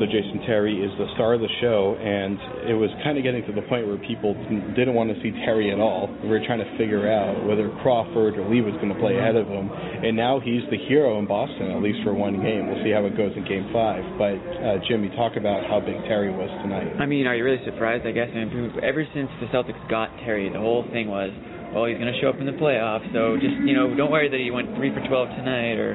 game. 0.00 0.06
So 0.06 0.06
Jason 0.06 0.40
Terry 0.46 0.80
is 0.80 0.90
the 0.98 1.06
star 1.14 1.34
of 1.34 1.40
the 1.40 1.48
show, 1.60 1.96
and 2.00 2.38
it 2.68 2.74
was 2.74 2.90
kind 3.04 3.18
of 3.18 3.24
getting 3.24 3.44
to 3.46 3.52
the 3.52 3.62
point 3.68 3.86
where 3.86 3.98
people 3.98 4.34
didn't 4.76 4.94
want 4.94 5.12
to 5.12 5.16
see 5.22 5.30
Terry 5.44 5.70
at 5.72 5.80
all. 5.80 6.08
We 6.22 6.28
were 6.28 6.40
trying 6.46 6.60
to 6.60 6.70
figure 6.78 7.10
out 7.10 7.44
whether 7.44 7.68
Crawford 7.82 8.38
or 8.38 8.48
Lee 8.48 8.60
was 8.60 8.74
going 8.80 8.92
to 8.92 9.00
play 9.00 9.18
ahead 9.18 9.36
of 9.36 9.46
him, 9.46 9.70
and 9.70 10.16
now 10.16 10.40
he's 10.40 10.62
the 10.70 10.78
hero 10.88 11.18
in 11.18 11.26
Boston, 11.26 11.70
at 11.70 11.82
least 11.82 12.00
for 12.04 12.14
one 12.14 12.40
game. 12.40 12.66
We'll 12.68 12.82
see 12.84 12.90
how 12.90 13.04
it 13.04 13.16
goes 13.16 13.32
in 13.36 13.44
Game 13.44 13.68
Five. 13.72 14.04
But 14.16 14.40
uh, 14.40 14.80
Jim, 14.88 15.04
you 15.04 15.12
talk 15.16 15.36
about 15.36 15.68
how 15.68 15.80
big 15.80 16.00
Terry 16.08 16.32
was 16.32 16.50
tonight. 16.64 16.96
I 17.00 17.06
mean, 17.06 17.26
are 17.26 17.36
you 17.36 17.44
really 17.44 17.64
surprised? 17.64 18.06
I 18.06 18.12
guess. 18.12 18.28
I 18.32 18.44
mean, 18.44 18.72
ever 18.82 19.04
since 19.14 19.30
the 19.40 19.46
Celtics 19.52 19.80
got 19.88 20.08
Terry, 20.24 20.48
the 20.48 20.58
whole 20.58 20.84
thing 20.92 21.08
was, 21.08 21.30
well, 21.74 21.86
he's 21.86 21.98
going 22.00 22.12
to 22.12 22.18
show 22.20 22.30
up 22.32 22.40
in 22.40 22.46
the 22.46 22.56
playoffs. 22.56 23.06
So 23.12 23.36
just 23.36 23.54
you 23.62 23.74
know, 23.76 23.94
don't 23.94 24.10
worry 24.10 24.28
that 24.28 24.40
he 24.40 24.50
went 24.50 24.74
three 24.76 24.90
for 24.90 25.02
12 25.06 25.28
tonight 25.38 25.78
or 25.78 25.94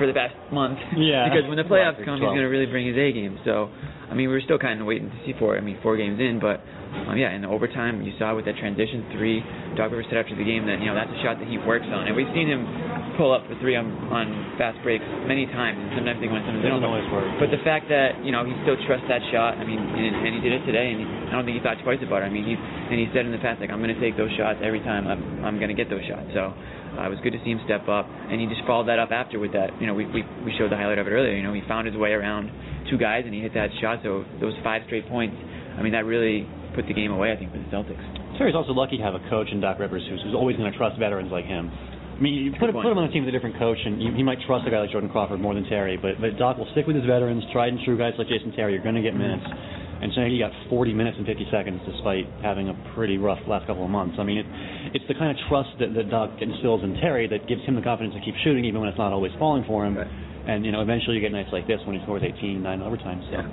for 0.00 0.08
the 0.08 0.16
past 0.16 0.32
month. 0.48 0.80
Yeah. 0.96 1.28
Because 1.28 1.44
when 1.44 1.60
the 1.60 1.68
playoffs 1.68 2.00
Right, 2.00 2.08
come, 2.08 2.16
he's 2.16 2.32
going 2.32 2.40
to 2.40 2.48
really 2.48 2.64
bring 2.64 2.88
his 2.88 2.96
A 2.96 3.12
game. 3.12 3.36
So, 3.44 3.68
I 4.08 4.16
mean, 4.16 4.32
we 4.32 4.34
were 4.34 4.40
still 4.40 4.56
kind 4.56 4.80
of 4.80 4.88
waiting 4.88 5.12
to 5.12 5.18
see 5.28 5.36
for 5.36 5.54
it. 5.54 5.60
I 5.60 5.62
mean, 5.62 5.76
four 5.84 6.00
games 6.00 6.16
in, 6.16 6.40
but 6.40 6.64
um, 7.06 7.20
yeah, 7.20 7.36
in 7.36 7.44
the 7.44 7.52
overtime, 7.52 8.00
you 8.00 8.16
saw 8.18 8.34
with 8.34 8.48
that 8.48 8.56
transition 8.56 9.04
three, 9.12 9.44
Doc 9.76 9.92
Rivers 9.92 10.08
said 10.08 10.18
after 10.18 10.34
the 10.34 10.42
game 10.42 10.64
that 10.66 10.80
you 10.80 10.88
know 10.88 10.96
that's 10.96 11.12
a 11.12 11.20
shot 11.22 11.38
that 11.38 11.46
he 11.46 11.60
works 11.60 11.86
on, 11.86 12.08
and 12.08 12.16
we've 12.16 12.32
seen 12.34 12.48
him 12.48 12.66
pull 13.20 13.36
up 13.36 13.44
for 13.44 13.52
three 13.60 13.76
on, 13.76 13.84
on 14.08 14.56
fast 14.56 14.80
breaks 14.80 15.04
many 15.28 15.44
times, 15.52 15.76
and 15.76 15.92
sometimes 15.92 16.24
they 16.24 16.30
win, 16.32 16.40
sometimes 16.40 16.64
they 16.64 16.72
don't. 16.72 16.80
Always 16.80 17.04
work. 17.12 17.28
But 17.36 17.52
the 17.52 17.60
fact 17.60 17.92
that 17.92 18.16
you 18.24 18.32
know 18.32 18.48
he 18.48 18.56
still 18.64 18.80
trusts 18.88 19.04
that 19.12 19.20
shot, 19.28 19.60
I 19.60 19.68
mean, 19.68 19.76
and, 19.76 20.24
and 20.24 20.32
he 20.32 20.40
did 20.40 20.56
it 20.56 20.64
today, 20.64 20.88
and 20.88 21.04
he, 21.04 21.06
I 21.28 21.36
don't 21.36 21.44
think 21.44 21.60
he 21.60 21.62
thought 21.62 21.76
twice 21.84 22.00
about 22.00 22.24
it. 22.24 22.26
I 22.26 22.32
mean, 22.32 22.48
he 22.48 22.56
and 22.56 22.96
he 22.96 23.12
said 23.12 23.28
in 23.28 23.32
the 23.36 23.42
past 23.44 23.60
like 23.60 23.68
I'm 23.68 23.84
going 23.84 23.92
to 23.92 24.00
take 24.00 24.16
those 24.16 24.32
shots 24.40 24.64
every 24.64 24.80
time 24.80 25.04
I'm 25.04 25.44
I'm 25.44 25.60
going 25.60 25.68
to 25.68 25.76
get 25.76 25.92
those 25.92 26.02
shots. 26.08 26.32
So 26.32 26.56
uh, 26.96 27.04
it 27.04 27.12
was 27.12 27.20
good 27.20 27.36
to 27.36 27.40
see 27.44 27.52
him 27.52 27.60
step 27.68 27.84
up, 27.92 28.08
and 28.08 28.40
he 28.40 28.48
just 28.48 28.64
followed 28.64 28.88
that 28.88 28.96
up 28.96 29.12
after 29.12 29.36
with 29.36 29.52
that. 29.52 29.76
You 29.76 29.84
know, 29.84 29.92
we 29.92 30.08
we 30.08 30.24
we 30.48 30.56
showed 30.56 30.72
the 30.72 30.80
highlight 30.80 30.96
of 30.96 31.04
it 31.04 31.12
earlier. 31.12 31.36
You 31.36 31.44
know, 31.44 31.52
he 31.52 31.60
found 31.68 31.84
his 31.84 32.00
way 32.00 32.16
around 32.16 32.48
two 32.88 32.96
guys 32.96 33.28
and 33.28 33.36
he 33.36 33.44
hit 33.44 33.52
that 33.52 33.68
shot. 33.84 34.00
So 34.00 34.24
those 34.40 34.56
five 34.64 34.82
straight 34.88 35.04
points, 35.12 35.36
I 35.76 35.84
mean, 35.84 35.92
that 35.92 36.08
really 36.08 36.48
put 36.74 36.88
the 36.88 36.96
game 36.96 37.12
away. 37.12 37.30
I 37.32 37.36
think 37.36 37.52
for 37.52 37.60
the 37.60 37.68
Celtics. 37.68 38.00
Terry's 38.40 38.56
also 38.56 38.72
lucky 38.72 38.96
to 38.96 39.04
have 39.04 39.12
a 39.12 39.20
coach 39.28 39.52
in 39.52 39.60
Doc 39.60 39.78
Rivers 39.78 40.00
who's, 40.08 40.24
who's 40.24 40.34
always 40.34 40.56
going 40.56 40.72
to 40.72 40.78
trust 40.78 40.98
veterans 40.98 41.28
like 41.30 41.44
him. 41.44 41.68
I 42.20 42.22
mean, 42.22 42.34
you 42.36 42.52
put, 42.52 42.68
put 42.76 42.84
him 42.84 43.00
on 43.00 43.08
a 43.08 43.12
team 43.12 43.24
with 43.24 43.32
a 43.32 43.36
different 43.36 43.56
coach, 43.56 43.80
and 43.80 43.96
you, 43.96 44.12
he 44.12 44.22
might 44.22 44.36
trust 44.44 44.68
a 44.68 44.70
guy 44.70 44.84
like 44.84 44.92
Jordan 44.92 45.08
Crawford 45.08 45.40
more 45.40 45.56
than 45.56 45.64
Terry. 45.64 45.96
But, 45.96 46.20
but 46.20 46.36
Doc 46.36 46.60
will 46.60 46.68
stick 46.76 46.84
with 46.84 47.00
his 47.00 47.08
veterans, 47.08 47.40
tried 47.48 47.72
and 47.72 47.80
true 47.80 47.96
guys 47.96 48.12
like 48.20 48.28
Jason 48.28 48.52
Terry. 48.52 48.76
You're 48.76 48.84
going 48.84 49.00
to 49.00 49.00
get 49.00 49.16
minutes. 49.16 49.40
And 49.40 50.12
tonight 50.12 50.28
he 50.28 50.36
got 50.36 50.52
40 50.68 50.92
minutes 50.92 51.16
and 51.16 51.24
50 51.24 51.48
seconds, 51.48 51.80
despite 51.88 52.28
having 52.44 52.68
a 52.68 52.76
pretty 52.92 53.16
rough 53.16 53.40
last 53.48 53.64
couple 53.64 53.84
of 53.84 53.90
months. 53.90 54.20
I 54.20 54.24
mean, 54.24 54.36
it, 54.36 54.46
it's 54.92 55.04
the 55.08 55.16
kind 55.16 55.32
of 55.32 55.40
trust 55.48 55.72
that, 55.80 55.96
that 55.96 56.12
Doc 56.12 56.36
instills 56.44 56.84
in 56.84 57.00
Terry 57.00 57.24
that 57.28 57.48
gives 57.48 57.64
him 57.64 57.72
the 57.72 57.84
confidence 57.84 58.12
to 58.12 58.20
keep 58.20 58.36
shooting, 58.44 58.68
even 58.68 58.84
when 58.84 58.92
it's 58.92 59.00
not 59.00 59.16
always 59.16 59.32
falling 59.40 59.64
for 59.64 59.88
him. 59.88 59.96
Right. 59.96 60.08
And 60.08 60.64
you 60.64 60.72
know, 60.72 60.84
eventually 60.84 61.16
you 61.16 61.24
get 61.24 61.32
nights 61.32 61.52
like 61.52 61.64
this 61.64 61.80
when 61.88 61.96
he 61.96 62.04
scores 62.04 62.20
18, 62.20 62.60
9 62.60 62.82
overtime. 62.84 63.24
So. 63.28 63.40
Yeah. 63.40 63.48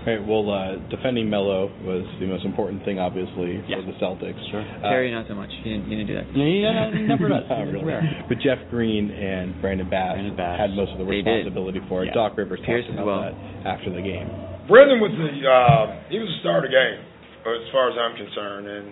All 0.00 0.08
right, 0.08 0.24
well, 0.24 0.48
uh, 0.48 0.80
defending 0.88 1.28
Melo 1.28 1.68
was 1.84 2.08
the 2.20 2.26
most 2.26 2.44
important 2.48 2.80
thing, 2.88 2.98
obviously, 2.98 3.60
Yeah. 3.68 3.84
for 3.84 3.92
the 3.92 3.96
Celtics. 4.00 4.40
Sure. 4.50 4.64
Uh, 4.64 4.88
Terry, 4.88 5.12
not 5.12 5.28
so 5.28 5.34
much. 5.36 5.50
He 5.62 5.76
didn't, 5.76 5.84
he 5.92 5.96
didn't 5.96 6.06
do 6.08 6.14
that. 6.16 6.26
Yeah, 6.40 6.88
he 6.88 7.04
never 7.04 7.28
does. 7.28 7.44
Not 7.52 7.68
really. 7.68 7.92
But 8.26 8.38
Jeff 8.40 8.56
Green 8.72 9.10
and 9.12 9.60
Brandon 9.60 9.84
Bass, 9.92 10.16
Brandon 10.16 10.36
Bass. 10.36 10.56
had 10.58 10.70
most 10.72 10.92
of 10.92 10.98
the 10.98 11.04
responsibility 11.04 11.80
for 11.88 12.02
it. 12.02 12.06
Yeah. 12.08 12.14
Doc 12.16 12.32
Rivers 12.40 12.60
Pierce 12.64 12.88
talked 12.88 12.96
as 12.96 13.02
about 13.04 13.06
well. 13.06 13.36
that 13.36 13.68
after 13.68 13.92
the 13.92 14.00
game. 14.00 14.24
Brandon 14.72 15.00
was 15.04 15.12
the 15.12 15.28
uh, 15.44 16.08
he 16.08 16.16
was 16.16 16.28
the 16.32 16.38
star 16.40 16.58
of 16.58 16.64
the 16.64 16.72
game, 16.72 17.00
as 17.44 17.68
far 17.68 17.92
as 17.92 17.96
I'm 18.00 18.16
concerned, 18.16 18.66
and 18.72 18.86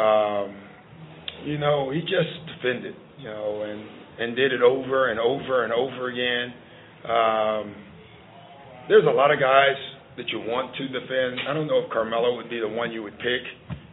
um, 0.00 0.48
you 1.44 1.58
know 1.58 1.90
he 1.92 2.00
just 2.00 2.32
defended, 2.48 2.94
you 3.18 3.28
know, 3.28 3.60
and 3.68 3.80
and 4.24 4.36
did 4.36 4.52
it 4.56 4.62
over 4.62 5.10
and 5.10 5.18
over 5.20 5.64
and 5.64 5.72
over 5.72 6.08
again. 6.08 6.54
Um, 7.04 7.74
there's 8.88 9.04
a 9.04 9.10
lot 9.12 9.30
of 9.34 9.40
guys 9.40 9.76
that 10.20 10.28
you 10.28 10.44
want 10.44 10.76
to 10.76 10.84
defend. 10.84 11.48
I 11.48 11.56
don't 11.56 11.66
know 11.66 11.80
if 11.80 11.88
Carmelo 11.88 12.36
would 12.36 12.52
be 12.52 12.60
the 12.60 12.68
one 12.68 12.92
you 12.92 13.02
would 13.02 13.16
pick, 13.16 13.42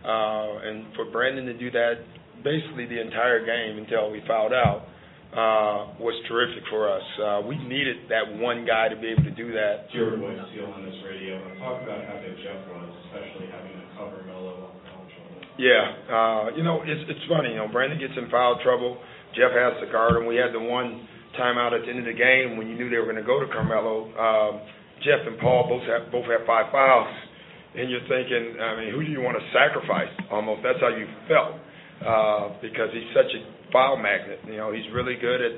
uh, 0.03 0.67
and 0.67 0.91
for 0.99 1.07
Brandon 1.07 1.47
to 1.47 1.55
do 1.55 1.71
that 1.71 2.03
basically 2.43 2.85
the 2.85 2.99
entire 2.99 3.43
game 3.43 3.79
until 3.79 4.11
we 4.11 4.21
fouled 4.27 4.53
out 4.53 4.87
uh, 5.33 5.99
was 5.99 6.15
terrific 6.27 6.63
for 6.69 6.87
us. 6.87 7.03
Uh, 7.19 7.39
we 7.47 7.57
needed 7.59 8.07
that 8.09 8.27
one 8.39 8.65
guy 8.65 8.87
to 8.87 8.95
be 8.95 9.07
able 9.11 9.23
to 9.23 9.35
do 9.35 9.51
that. 9.51 9.91
Jared 9.91 10.19
White 10.19 10.39
Steele 10.51 10.71
on 10.71 10.83
this 10.85 10.95
radio. 11.03 11.39
Talk 11.59 11.83
about 11.83 12.03
how 12.07 12.19
big 12.23 12.35
Jeff 12.43 12.59
was, 12.71 12.89
especially 13.07 13.47
having 13.51 13.75
to 13.75 13.85
cover 13.95 14.23
Melo 14.27 14.67
on. 14.67 14.73
Yeah, 15.57 15.89
uh, 16.13 16.53
you 16.53 16.61
know, 16.61 16.85
it's 16.85 17.01
it's 17.09 17.25
funny. 17.25 17.57
You 17.57 17.65
know, 17.65 17.67
Brandon 17.67 17.97
gets 17.97 18.13
in 18.13 18.29
foul 18.29 18.61
trouble. 18.61 19.01
Jeff 19.33 19.49
has 19.57 19.73
to 19.81 19.89
guard 19.91 20.13
him. 20.21 20.29
We 20.29 20.37
had 20.37 20.53
the 20.53 20.61
one 20.61 21.09
timeout 21.33 21.73
at 21.73 21.81
the 21.81 21.89
end 21.89 21.99
of 21.99 22.05
the 22.05 22.13
game 22.13 22.57
when 22.61 22.69
you 22.69 22.77
knew 22.77 22.93
they 22.93 23.01
were 23.01 23.09
going 23.09 23.17
to 23.17 23.25
go 23.25 23.41
to 23.41 23.49
Carmelo. 23.49 24.05
Um, 24.13 24.61
Jeff 25.03 25.25
and 25.25 25.37
Paul 25.39 25.69
both 25.69 25.85
have 25.85 26.11
both 26.11 26.25
have 26.25 26.45
five 26.45 26.71
fouls, 26.71 27.09
and 27.75 27.89
you're 27.89 28.05
thinking, 28.09 28.57
I 28.59 28.75
mean, 28.79 28.89
who 28.93 29.05
do 29.05 29.11
you 29.11 29.21
want 29.21 29.37
to 29.37 29.45
sacrifice? 29.53 30.09
Almost 30.31 30.61
that's 30.63 30.81
how 30.81 30.89
you 30.89 31.05
felt 31.29 31.53
uh, 32.01 32.57
because 32.61 32.89
he's 32.93 33.09
such 33.13 33.29
a 33.33 33.41
foul 33.71 33.97
magnet. 33.97 34.39
You 34.47 34.57
know, 34.57 34.71
he's 34.73 34.85
really 34.93 35.15
good 35.15 35.41
at 35.41 35.55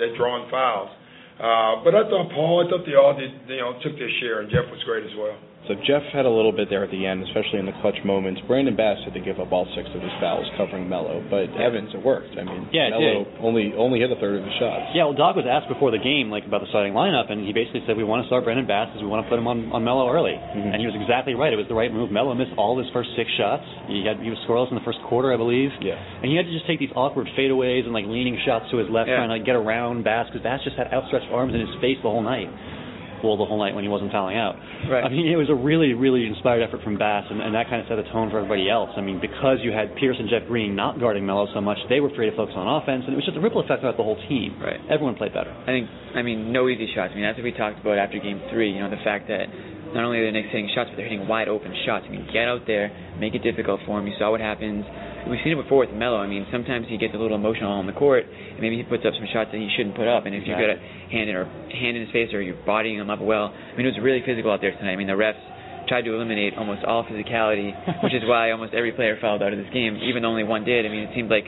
at 0.00 0.16
drawing 0.16 0.48
fouls. 0.50 0.90
Uh, 1.38 1.84
but 1.86 1.94
I 1.94 2.02
thought 2.10 2.34
Paul, 2.34 2.66
I 2.66 2.70
thought 2.70 2.82
they 2.82 2.98
all 2.98 3.14
did, 3.14 3.30
you 3.46 3.62
know, 3.62 3.78
took 3.78 3.94
their 3.94 4.10
share, 4.18 4.42
and 4.42 4.50
Jeff 4.50 4.66
was 4.74 4.82
great 4.82 5.06
as 5.06 5.14
well. 5.14 5.38
So 5.68 5.76
Jeff 5.84 6.00
had 6.16 6.24
a 6.24 6.32
little 6.32 6.50
bit 6.50 6.72
there 6.72 6.80
at 6.82 6.90
the 6.90 7.04
end, 7.04 7.20
especially 7.28 7.60
in 7.60 7.66
the 7.68 7.76
clutch 7.84 8.00
moments. 8.00 8.40
Brandon 8.48 8.72
Bass 8.74 8.96
had 9.04 9.12
to 9.12 9.20
give 9.20 9.36
up 9.38 9.52
all 9.52 9.68
six 9.76 9.84
of 9.92 10.00
his 10.00 10.10
fouls 10.16 10.48
covering 10.56 10.88
Melo, 10.88 11.20
but 11.28 11.52
Evans, 11.60 11.92
it 11.92 12.00
worked. 12.00 12.32
I 12.40 12.42
mean, 12.48 12.72
Yeah, 12.72 12.88
Melo 12.88 13.28
only 13.44 13.76
only 13.76 14.00
hit 14.00 14.08
a 14.10 14.16
third 14.16 14.40
of 14.40 14.48
his 14.48 14.56
shots. 14.56 14.96
Yeah, 14.96 15.04
well, 15.04 15.12
Doc 15.12 15.36
was 15.36 15.44
asked 15.44 15.68
before 15.68 15.92
the 15.92 16.00
game, 16.00 16.32
like 16.32 16.48
about 16.48 16.64
the 16.64 16.70
starting 16.72 16.96
lineup, 16.96 17.28
and 17.30 17.44
he 17.44 17.52
basically 17.52 17.84
said 17.84 18.00
we 18.00 18.04
want 18.08 18.24
to 18.24 18.28
start 18.32 18.48
Brandon 18.48 18.64
Bass 18.64 18.88
because 18.88 19.04
we 19.04 19.12
want 19.12 19.22
to 19.24 19.28
put 19.28 19.36
him 19.36 19.44
on 19.46 19.68
on 19.70 19.84
Melo 19.84 20.08
early, 20.08 20.40
Mm-hmm. 20.40 20.72
and 20.72 20.80
he 20.80 20.88
was 20.88 20.96
exactly 20.96 21.36
right. 21.36 21.52
It 21.52 21.60
was 21.60 21.68
the 21.68 21.76
right 21.76 21.92
move. 21.92 22.08
Melo 22.10 22.32
missed 22.32 22.56
all 22.56 22.80
his 22.80 22.88
first 22.96 23.12
six 23.12 23.28
shots. 23.36 23.68
He 23.92 24.08
had 24.08 24.24
he 24.24 24.32
was 24.32 24.40
scoreless 24.48 24.72
in 24.72 24.76
the 24.80 24.86
first 24.88 25.04
quarter, 25.04 25.28
I 25.32 25.36
believe. 25.36 25.68
Yeah. 25.84 26.00
And 26.00 26.32
he 26.32 26.36
had 26.40 26.48
to 26.48 26.52
just 26.56 26.64
take 26.64 26.80
these 26.80 26.92
awkward 26.96 27.28
fadeaways 27.36 27.84
and 27.84 27.92
like 27.92 28.08
leaning 28.08 28.40
shots 28.48 28.64
to 28.72 28.80
his 28.80 28.88
left, 28.88 29.12
Yeah. 29.12 29.20
trying 29.20 29.28
to 29.28 29.36
like, 29.36 29.44
get 29.44 29.54
around 29.60 30.00
Bass 30.08 30.32
because 30.32 30.40
Bass 30.40 30.64
just 30.64 30.80
had 30.80 30.88
outstretched 30.96 31.28
arms 31.28 31.52
in 31.52 31.60
his 31.60 31.76
face 31.84 32.00
the 32.00 32.08
whole 32.08 32.24
night. 32.24 32.48
Well, 33.22 33.36
the 33.36 33.44
whole 33.44 33.58
night 33.58 33.74
when 33.74 33.84
he 33.84 33.90
wasn't 33.90 34.12
fouling 34.12 34.36
out. 34.36 34.56
Right. 34.90 35.04
I 35.04 35.08
mean, 35.08 35.26
it 35.26 35.36
was 35.36 35.50
a 35.50 35.54
really, 35.54 35.94
really 35.94 36.26
inspired 36.26 36.62
effort 36.62 36.82
from 36.82 36.98
Bass, 36.98 37.26
and, 37.30 37.40
and 37.40 37.54
that 37.54 37.68
kind 37.68 37.82
of 37.82 37.88
set 37.88 37.96
the 37.96 38.08
tone 38.10 38.30
for 38.30 38.38
everybody 38.38 38.70
else. 38.70 38.90
I 38.96 39.00
mean, 39.00 39.20
because 39.20 39.58
you 39.62 39.72
had 39.72 39.94
Pierce 39.96 40.16
and 40.18 40.28
Jeff 40.28 40.46
Green 40.46 40.76
not 40.76 41.00
guarding 41.00 41.26
Melo 41.26 41.46
so 41.54 41.60
much, 41.60 41.78
they 41.88 42.00
were 42.00 42.10
free 42.14 42.30
to 42.30 42.36
focus 42.36 42.54
on 42.56 42.66
offense, 42.66 43.04
and 43.06 43.12
it 43.12 43.18
was 43.18 43.26
just 43.26 43.36
a 43.36 43.40
ripple 43.40 43.60
effect 43.60 43.82
throughout 43.82 43.96
the 43.96 44.06
whole 44.06 44.18
team. 44.28 44.56
Right. 44.60 44.80
Everyone 44.90 45.14
played 45.14 45.34
better. 45.34 45.50
I 45.50 45.66
think, 45.66 45.88
I 46.14 46.22
mean, 46.22 46.52
no 46.52 46.68
easy 46.68 46.86
shots. 46.94 47.12
I 47.12 47.14
mean, 47.16 47.24
that's 47.24 47.38
what 47.38 47.44
we 47.44 47.52
talked 47.52 47.80
about 47.80 47.98
after 47.98 48.18
Game 48.18 48.40
Three. 48.50 48.70
You 48.72 48.80
know, 48.80 48.90
the 48.90 49.02
fact 49.04 49.28
that 49.28 49.46
not 49.94 50.04
only 50.04 50.18
are 50.18 50.26
the 50.26 50.32
Knicks 50.32 50.52
hitting 50.52 50.70
shots, 50.74 50.90
but 50.90 50.96
they're 50.96 51.08
hitting 51.08 51.28
wide 51.28 51.48
open 51.48 51.72
shots. 51.86 52.04
I 52.06 52.10
mean, 52.12 52.28
get 52.32 52.48
out 52.48 52.66
there, 52.66 52.92
make 53.18 53.34
it 53.34 53.40
difficult 53.40 53.80
for 53.86 53.98
him. 53.98 54.06
You 54.06 54.14
saw 54.18 54.30
what 54.30 54.40
happens. 54.40 54.84
We've 55.28 55.40
seen 55.44 55.52
it 55.52 55.60
before 55.60 55.84
with 55.84 55.92
Melo. 55.92 56.16
I 56.16 56.26
mean, 56.26 56.48
sometimes 56.50 56.86
he 56.88 56.96
gets 56.96 57.12
a 57.12 57.20
little 57.20 57.36
emotional 57.36 57.72
on 57.72 57.86
the 57.86 57.92
court, 57.92 58.24
and 58.24 58.60
maybe 58.60 58.80
he 58.80 58.82
puts 58.82 59.04
up 59.04 59.12
some 59.12 59.28
shots 59.28 59.52
that 59.52 59.60
he 59.60 59.68
shouldn't 59.76 59.94
put 59.94 60.08
up. 60.08 60.24
And 60.24 60.34
if 60.34 60.48
you're 60.48 60.56
good 60.56 60.72
at 60.72 60.80
hand 61.12 61.28
in 61.28 61.36
or 61.36 61.44
hand 61.44 62.00
in 62.00 62.08
his 62.08 62.12
face 62.12 62.32
or 62.32 62.40
you're 62.40 62.56
bodying 62.64 62.96
him 62.96 63.10
up 63.10 63.20
well, 63.20 63.52
I 63.52 63.76
mean, 63.76 63.84
it 63.84 63.92
was 63.92 64.00
really 64.00 64.24
physical 64.24 64.50
out 64.50 64.64
there 64.64 64.72
tonight. 64.72 64.92
I 64.92 64.96
mean, 64.96 65.06
the 65.06 65.20
refs 65.20 65.36
tried 65.86 66.08
to 66.08 66.14
eliminate 66.14 66.56
almost 66.56 66.84
all 66.84 67.04
physicality, 67.04 67.76
which 68.02 68.14
is 68.14 68.24
why 68.28 68.52
almost 68.52 68.72
every 68.72 68.92
player 68.92 69.18
fouled 69.20 69.42
out 69.42 69.52
of 69.52 69.58
this 69.58 69.68
game, 69.72 70.00
even 70.00 70.22
though 70.24 70.32
only 70.32 70.44
one 70.44 70.64
did. 70.64 70.86
I 70.86 70.88
mean, 70.88 71.04
it 71.04 71.12
seemed 71.14 71.28
like 71.28 71.44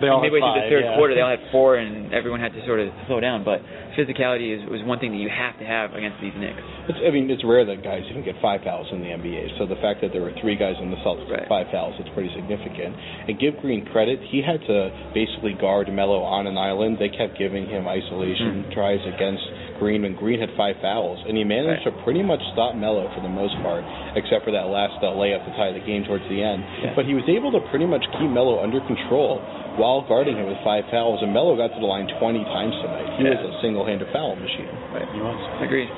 They 0.00 0.08
all 0.08 0.20
had 0.24 0.32
midway 0.32 0.40
through 0.40 0.56
the 0.56 0.64
five, 0.64 0.72
third 0.72 0.84
yeah. 0.88 0.96
quarter, 0.96 1.12
they 1.14 1.20
all 1.20 1.30
had 1.30 1.44
four, 1.52 1.76
and 1.76 2.12
everyone 2.12 2.40
had 2.40 2.52
to 2.56 2.64
sort 2.64 2.80
of 2.80 2.88
slow 3.06 3.20
down. 3.20 3.44
But 3.44 3.60
physicality 3.94 4.56
is 4.56 4.64
was 4.68 4.80
one 4.88 4.98
thing 4.98 5.12
that 5.12 5.20
you 5.20 5.28
have 5.28 5.58
to 5.60 5.66
have 5.66 5.92
against 5.92 6.18
these 6.24 6.32
Knicks. 6.40 6.62
It's, 6.88 6.98
I 7.04 7.10
mean, 7.12 7.28
it's 7.30 7.44
rare 7.44 7.64
that 7.68 7.84
guys 7.84 8.02
even 8.08 8.24
get 8.24 8.34
five 8.40 8.64
fouls 8.64 8.88
in 8.90 9.00
the 9.00 9.12
NBA. 9.12 9.58
So 9.60 9.66
the 9.66 9.78
fact 9.78 10.00
that 10.00 10.10
there 10.12 10.22
were 10.22 10.32
three 10.40 10.56
guys 10.56 10.74
in 10.80 10.90
the 10.90 10.96
Celtics 11.04 11.28
with 11.28 11.46
five 11.48 11.68
fouls, 11.70 11.94
it's 12.00 12.10
pretty 12.16 12.32
significant. 12.34 12.96
And 13.28 13.38
give 13.38 13.60
Green 13.60 13.84
credit, 13.86 14.18
he 14.32 14.40
had 14.40 14.60
to 14.66 14.90
basically 15.12 15.54
guard 15.60 15.86
Melo 15.92 16.22
on 16.24 16.46
an 16.46 16.56
island. 16.56 16.96
They 16.98 17.10
kept 17.12 17.36
giving 17.38 17.66
him 17.68 17.86
isolation 17.86 18.64
Hmm. 18.64 18.72
tries 18.72 19.02
against 19.06 19.44
Green 19.80 20.04
when 20.04 20.14
Green 20.14 20.38
had 20.38 20.52
five 20.60 20.76
fouls, 20.84 21.18
and 21.26 21.34
he 21.34 21.42
managed 21.42 21.82
to 21.88 21.92
pretty 22.04 22.20
much 22.22 22.38
stop 22.52 22.76
Melo 22.76 23.08
for 23.16 23.24
the 23.24 23.32
most 23.32 23.56
part, 23.64 23.80
except 24.14 24.44
for 24.44 24.52
that 24.52 24.68
last 24.68 25.00
uh, 25.00 25.16
layup 25.16 25.40
to 25.48 25.52
tie 25.56 25.72
the 25.72 25.80
game 25.82 26.04
towards 26.04 26.22
the 26.28 26.38
end. 26.44 26.60
But 26.94 27.08
he 27.08 27.16
was 27.16 27.24
able 27.26 27.48
to 27.56 27.64
pretty 27.72 27.88
much 27.88 28.04
keep 28.20 28.28
Melo 28.28 28.60
under 28.60 28.78
control 28.84 29.40
while 29.80 30.04
guarding 30.04 30.36
him 30.36 30.44
with 30.46 30.60
five 30.62 30.84
fouls, 30.92 31.24
and 31.24 31.32
Melo 31.32 31.56
got 31.56 31.72
to 31.72 31.80
the 31.80 31.88
line 31.88 32.04
20 32.20 32.44
times 32.44 32.74
tonight. 32.84 33.08
He 33.16 33.24
Yeah. 33.24 33.40
was 33.40 33.56
a 33.56 33.60
single-handed 33.64 34.08
foul 34.12 34.36
machine. 34.36 34.68
Right. 34.92 35.08
He 35.16 35.20
was. 35.24 35.40
Agreed. 35.64 35.88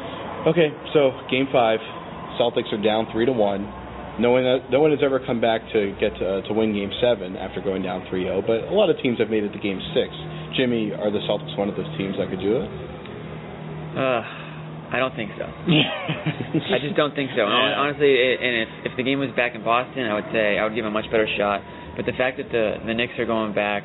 Okay, 0.47 0.71
so 0.95 1.11
game 1.31 1.49
five, 1.51 1.81
Celtics 2.39 2.71
are 2.73 2.81
down 2.83 3.07
three 3.11 3.27
to 3.27 3.33
one. 3.35 3.67
No 4.21 4.31
one, 4.37 4.45
no 4.71 4.81
one 4.81 4.91
has 4.93 5.01
ever 5.03 5.19
come 5.25 5.41
back 5.41 5.63
to 5.73 5.97
get 5.99 6.13
to, 6.21 6.43
to 6.43 6.53
win 6.53 6.75
game 6.77 6.93
seven 7.01 7.35
after 7.37 7.61
going 7.65 7.81
down 7.83 8.05
3-0, 8.13 8.45
but 8.47 8.69
a 8.69 8.75
lot 8.77 8.91
of 8.91 9.01
teams 9.01 9.19
have 9.19 9.31
made 9.31 9.43
it 9.43 9.53
to 9.57 9.59
game 9.59 9.81
six. 9.97 10.13
Jimmy, 10.55 10.93
are 10.93 11.09
the 11.11 11.21
Celtics 11.25 11.57
one 11.57 11.71
of 11.73 11.77
those 11.81 11.89
teams 11.97 12.17
that 12.21 12.29
could 12.29 12.41
do 12.45 12.61
it? 12.61 12.69
Uh, 13.97 14.23
I 14.93 14.99
don't 15.01 15.15
think 15.17 15.33
so. 15.41 15.45
I 15.49 16.79
just 16.81 16.97
don't 16.97 17.15
think 17.15 17.31
so. 17.37 17.45
And 17.49 17.73
honestly, 17.81 18.13
it, 18.13 18.41
and 18.41 18.53
if 18.69 18.93
if 18.93 18.97
the 18.97 19.03
game 19.03 19.21
was 19.21 19.31
back 19.37 19.55
in 19.55 19.65
Boston, 19.65 20.05
I 20.05 20.15
would 20.15 20.29
say 20.33 20.59
I 20.59 20.65
would 20.65 20.75
give 20.75 20.85
them 20.85 20.93
a 20.93 20.99
much 21.01 21.09
better 21.11 21.29
shot. 21.39 21.61
But 21.97 22.05
the 22.05 22.13
fact 22.13 22.37
that 22.37 22.53
the 22.53 22.77
the 22.85 22.93
Knicks 22.93 23.17
are 23.19 23.25
going 23.25 23.55
back 23.55 23.85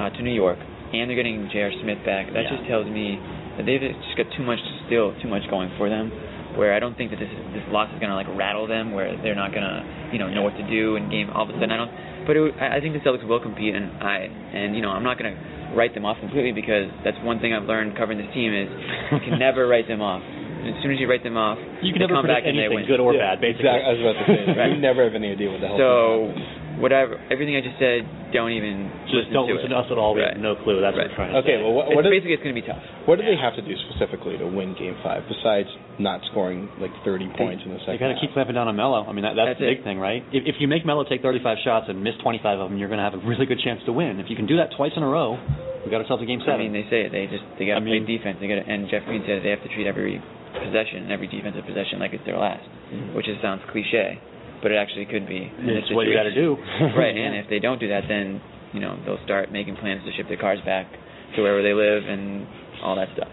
uh, 0.00 0.10
to 0.10 0.20
New 0.22 0.34
York 0.34 0.58
and 0.92 1.08
they're 1.08 1.16
getting 1.16 1.48
J.R. 1.50 1.72
Smith 1.82 1.98
back, 2.04 2.28
that 2.32 2.44
Yeah. 2.44 2.56
just 2.56 2.68
tells 2.68 2.86
me 2.86 3.16
that 3.56 3.64
they've 3.66 3.80
just 3.80 4.16
got 4.20 4.26
too 4.36 4.44
much 4.44 4.60
to 4.60 4.72
still 4.86 5.16
too 5.22 5.28
much 5.28 5.42
going 5.50 5.72
for 5.80 5.88
them. 5.88 6.12
Where 6.56 6.74
I 6.74 6.78
don't 6.78 6.96
think 6.96 7.10
that 7.10 7.18
this 7.18 7.30
this 7.52 7.64
loss 7.74 7.90
is 7.92 7.98
gonna 8.00 8.14
like 8.14 8.28
rattle 8.38 8.66
them, 8.66 8.92
where 8.94 9.10
they're 9.22 9.34
not 9.38 9.52
gonna 9.52 10.10
you 10.12 10.18
know 10.18 10.28
know 10.30 10.42
what 10.42 10.54
to 10.56 10.66
do 10.70 10.96
in 10.96 11.10
game 11.10 11.30
all 11.30 11.42
of 11.44 11.50
a 11.50 11.52
sudden. 11.58 11.70
I 11.70 11.76
don't. 11.76 11.92
But 12.26 12.36
it, 12.36 12.54
I 12.60 12.76
I 12.76 12.80
think 12.80 12.94
the 12.94 13.02
Celtics 13.02 13.26
will 13.26 13.40
compete, 13.42 13.74
and 13.74 13.90
I 14.02 14.26
and 14.30 14.74
you 14.76 14.82
know 14.82 14.90
I'm 14.90 15.02
not 15.04 15.18
gonna 15.18 15.34
write 15.74 15.94
them 15.94 16.04
off 16.06 16.16
completely 16.22 16.52
because 16.54 16.86
that's 17.02 17.18
one 17.26 17.40
thing 17.42 17.52
I've 17.52 17.66
learned 17.66 17.98
covering 17.98 18.18
this 18.22 18.30
team 18.32 18.54
is 18.54 18.70
you 19.10 19.18
can 19.26 19.38
never 19.38 19.66
write 19.72 19.88
them 19.88 20.00
off. 20.00 20.22
As 20.64 20.72
soon 20.80 20.92
as 20.94 20.98
you 20.98 21.04
write 21.10 21.20
them 21.22 21.36
off, 21.36 21.58
You 21.84 21.92
can 21.92 22.00
they 22.00 22.08
never 22.08 22.16
come 22.16 22.24
back 22.24 22.40
predict 22.40 22.48
and 22.48 22.56
they 22.56 22.72
anything, 22.72 22.88
win. 22.88 22.96
good 22.96 23.00
or 23.02 23.12
bad, 23.12 23.36
basically. 23.36 23.68
Exactly. 23.68 23.84
I 23.84 23.92
was 23.92 24.00
about 24.00 24.16
to 24.16 24.24
say. 24.24 24.40
Right. 24.56 24.72
You 24.72 24.80
never 24.80 25.04
have 25.04 25.12
any 25.12 25.28
idea 25.36 25.52
what 25.52 25.60
the 25.60 25.68
hell. 25.68 25.76
So, 25.76 26.32
whatever, 26.80 27.18
everything 27.30 27.54
I 27.56 27.62
just 27.62 27.78
said, 27.78 28.02
don't 28.34 28.50
even 28.50 28.90
Just 29.06 29.30
listen 29.30 29.32
don't 29.32 29.46
to 29.46 29.54
listen 29.54 29.70
it. 29.70 29.74
to 29.74 29.82
us 29.82 29.88
at 29.90 29.98
all. 29.98 30.14
We 30.14 30.22
Right. 30.22 30.34
have 30.34 30.42
no 30.42 30.56
clue. 30.58 30.80
That's 30.82 30.96
what 30.96 31.06
we're 31.06 31.14
trying 31.14 31.32
to 31.32 31.38
Okay, 31.44 31.58
say. 31.58 31.62
well, 31.62 31.72
what, 31.74 31.86
It's 31.88 31.96
what, 31.96 32.06
is, 32.06 32.10
basically, 32.10 32.34
it's 32.34 32.42
going 32.42 32.54
to 32.54 32.60
be 32.60 32.66
tough. 32.66 32.82
what 33.06 33.16
do 33.18 33.24
they 33.24 33.36
have 33.38 33.54
to 33.54 33.62
do 33.62 33.74
specifically 33.90 34.38
to 34.38 34.46
win 34.46 34.74
Game 34.74 34.96
Five 35.02 35.22
besides 35.30 35.70
not 36.02 36.18
scoring 36.30 36.66
like 36.82 36.90
30 37.06 37.30
points 37.38 37.62
in 37.62 37.70
the 37.70 37.78
You 37.78 37.86
second? 37.86 38.02
got 38.02 38.14
to 38.14 38.20
keep 38.20 38.32
clamping 38.34 38.54
down 38.58 38.66
on 38.66 38.74
Melo. 38.74 39.06
I 39.06 39.12
mean, 39.14 39.22
that, 39.22 39.38
that's, 39.38 39.54
That's 39.54 39.60
the 39.62 39.70
it. 39.70 39.74
big 39.78 39.84
thing, 39.86 39.98
right? 40.02 40.24
If, 40.34 40.44
if 40.50 40.56
you 40.58 40.66
make 40.66 40.82
Melo 40.84 41.04
take 41.06 41.22
35 41.22 41.58
shots 41.62 41.86
and 41.88 42.02
miss 42.02 42.14
25 42.22 42.58
of 42.58 42.70
them, 42.70 42.78
you're 42.78 42.90
going 42.90 42.98
to 43.02 43.06
have 43.06 43.14
a 43.14 43.22
really 43.22 43.46
good 43.46 43.60
chance 43.62 43.78
to 43.86 43.92
win. 43.94 44.18
If 44.18 44.26
you 44.28 44.34
can 44.34 44.46
do 44.50 44.56
that 44.58 44.74
twice 44.76 44.92
in 44.98 45.02
a 45.02 45.08
row, 45.08 45.38
we 45.84 45.90
got 45.92 46.00
ourselves 46.02 46.22
a 46.22 46.26
game 46.26 46.40
seven. 46.42 46.58
I 46.58 46.64
mean, 46.66 46.72
they 46.74 46.88
say 46.90 47.06
it. 47.06 47.12
They 47.12 47.28
just 47.30 47.44
they 47.58 47.66
got 47.70 47.78
I 47.78 47.80
to 47.80 47.86
play 47.86 48.00
mean- 48.02 48.08
defense. 48.08 48.38
They 48.40 48.48
got 48.48 48.66
and 48.66 48.88
Jeff 48.90 49.04
Green 49.06 49.22
said 49.28 49.44
they 49.44 49.50
have 49.54 49.62
to 49.62 49.70
treat 49.70 49.86
every 49.86 50.18
possession, 50.58 51.10
every 51.10 51.26
defensive 51.28 51.66
possession, 51.66 51.98
like 52.00 52.12
it's 52.14 52.24
their 52.24 52.38
last, 52.38 52.62
mm-hmm. 52.90 53.14
which 53.14 53.28
is 53.28 53.36
sounds 53.42 53.60
cliche, 53.70 54.18
but 54.64 54.72
it 54.72 54.80
actually 54.80 55.04
could 55.04 55.28
be. 55.28 55.44
in 55.44 55.68
It's 55.68 55.92
what 55.92 56.08
you 56.08 56.16
got 56.16 56.24
to 56.24 56.34
do. 56.34 56.56
right, 56.96 57.12
and 57.12 57.36
if 57.44 57.52
they 57.52 57.60
don't 57.60 57.78
do 57.78 57.92
that, 57.92 58.08
then 58.08 58.40
you 58.72 58.80
know 58.80 58.96
they'll 59.04 59.22
start 59.28 59.52
making 59.52 59.76
plans 59.76 60.00
to 60.08 60.10
ship 60.16 60.26
their 60.26 60.40
cars 60.40 60.58
back 60.64 60.88
to 61.36 61.44
wherever 61.44 61.60
they 61.60 61.76
live 61.76 62.08
and 62.08 62.48
all 62.80 62.96
that 62.96 63.12
stuff. 63.12 63.28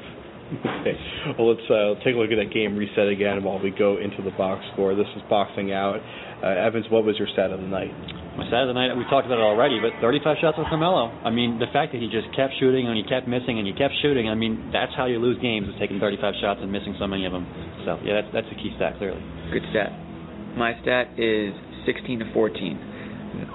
Okay. 0.51 0.99
Well, 1.39 1.55
let's 1.55 1.63
uh, 1.71 1.95
take 2.03 2.11
a 2.11 2.19
look 2.19 2.27
at 2.27 2.35
that 2.35 2.51
game 2.51 2.75
reset 2.75 3.07
again 3.07 3.39
while 3.39 3.63
we 3.63 3.71
go 3.71 3.95
into 3.95 4.19
the 4.19 4.35
box 4.35 4.59
score. 4.73 4.91
This 4.99 5.07
is 5.15 5.23
boxing 5.31 5.71
out. 5.71 6.03
Uh, 6.43 6.67
Evans, 6.67 6.91
what 6.91 7.07
was 7.07 7.15
your 7.15 7.31
stat 7.31 7.55
of 7.55 7.63
the 7.63 7.71
night? 7.71 7.95
My 8.35 8.43
Saturday 8.51 8.75
night, 8.75 8.91
we 8.99 9.07
talked 9.07 9.27
about 9.27 9.39
it 9.39 9.47
already, 9.47 9.79
but 9.79 9.95
35 10.03 10.43
shots 10.43 10.57
with 10.59 10.67
Carmelo. 10.67 11.07
I 11.23 11.31
mean, 11.31 11.59
the 11.59 11.71
fact 11.71 11.95
that 11.95 12.03
he 12.03 12.11
just 12.11 12.27
kept 12.35 12.59
shooting 12.59 12.87
and 12.87 12.99
he 12.99 13.03
kept 13.07 13.31
missing 13.31 13.59
and 13.59 13.67
he 13.67 13.71
kept 13.71 13.95
shooting, 14.03 14.27
I 14.27 14.35
mean, 14.35 14.71
that's 14.75 14.91
how 14.95 15.07
you 15.07 15.19
lose 15.19 15.39
games, 15.39 15.71
is 15.71 15.75
taking 15.79 15.99
35 15.99 16.35
shots 16.43 16.59
and 16.59 16.71
missing 16.71 16.95
so 16.99 17.07
many 17.07 17.23
of 17.23 17.31
them. 17.31 17.47
So, 17.87 17.99
yeah, 18.03 18.19
that's, 18.19 18.43
that's 18.43 18.49
a 18.51 18.57
key 18.59 18.75
stat, 18.75 18.99
clearly. 18.99 19.23
Good 19.55 19.63
stat. 19.71 20.10
My 20.57 20.73
stat 20.81 21.17
is 21.17 21.53
16 21.85 22.19
to 22.19 22.33
14. 22.33 22.91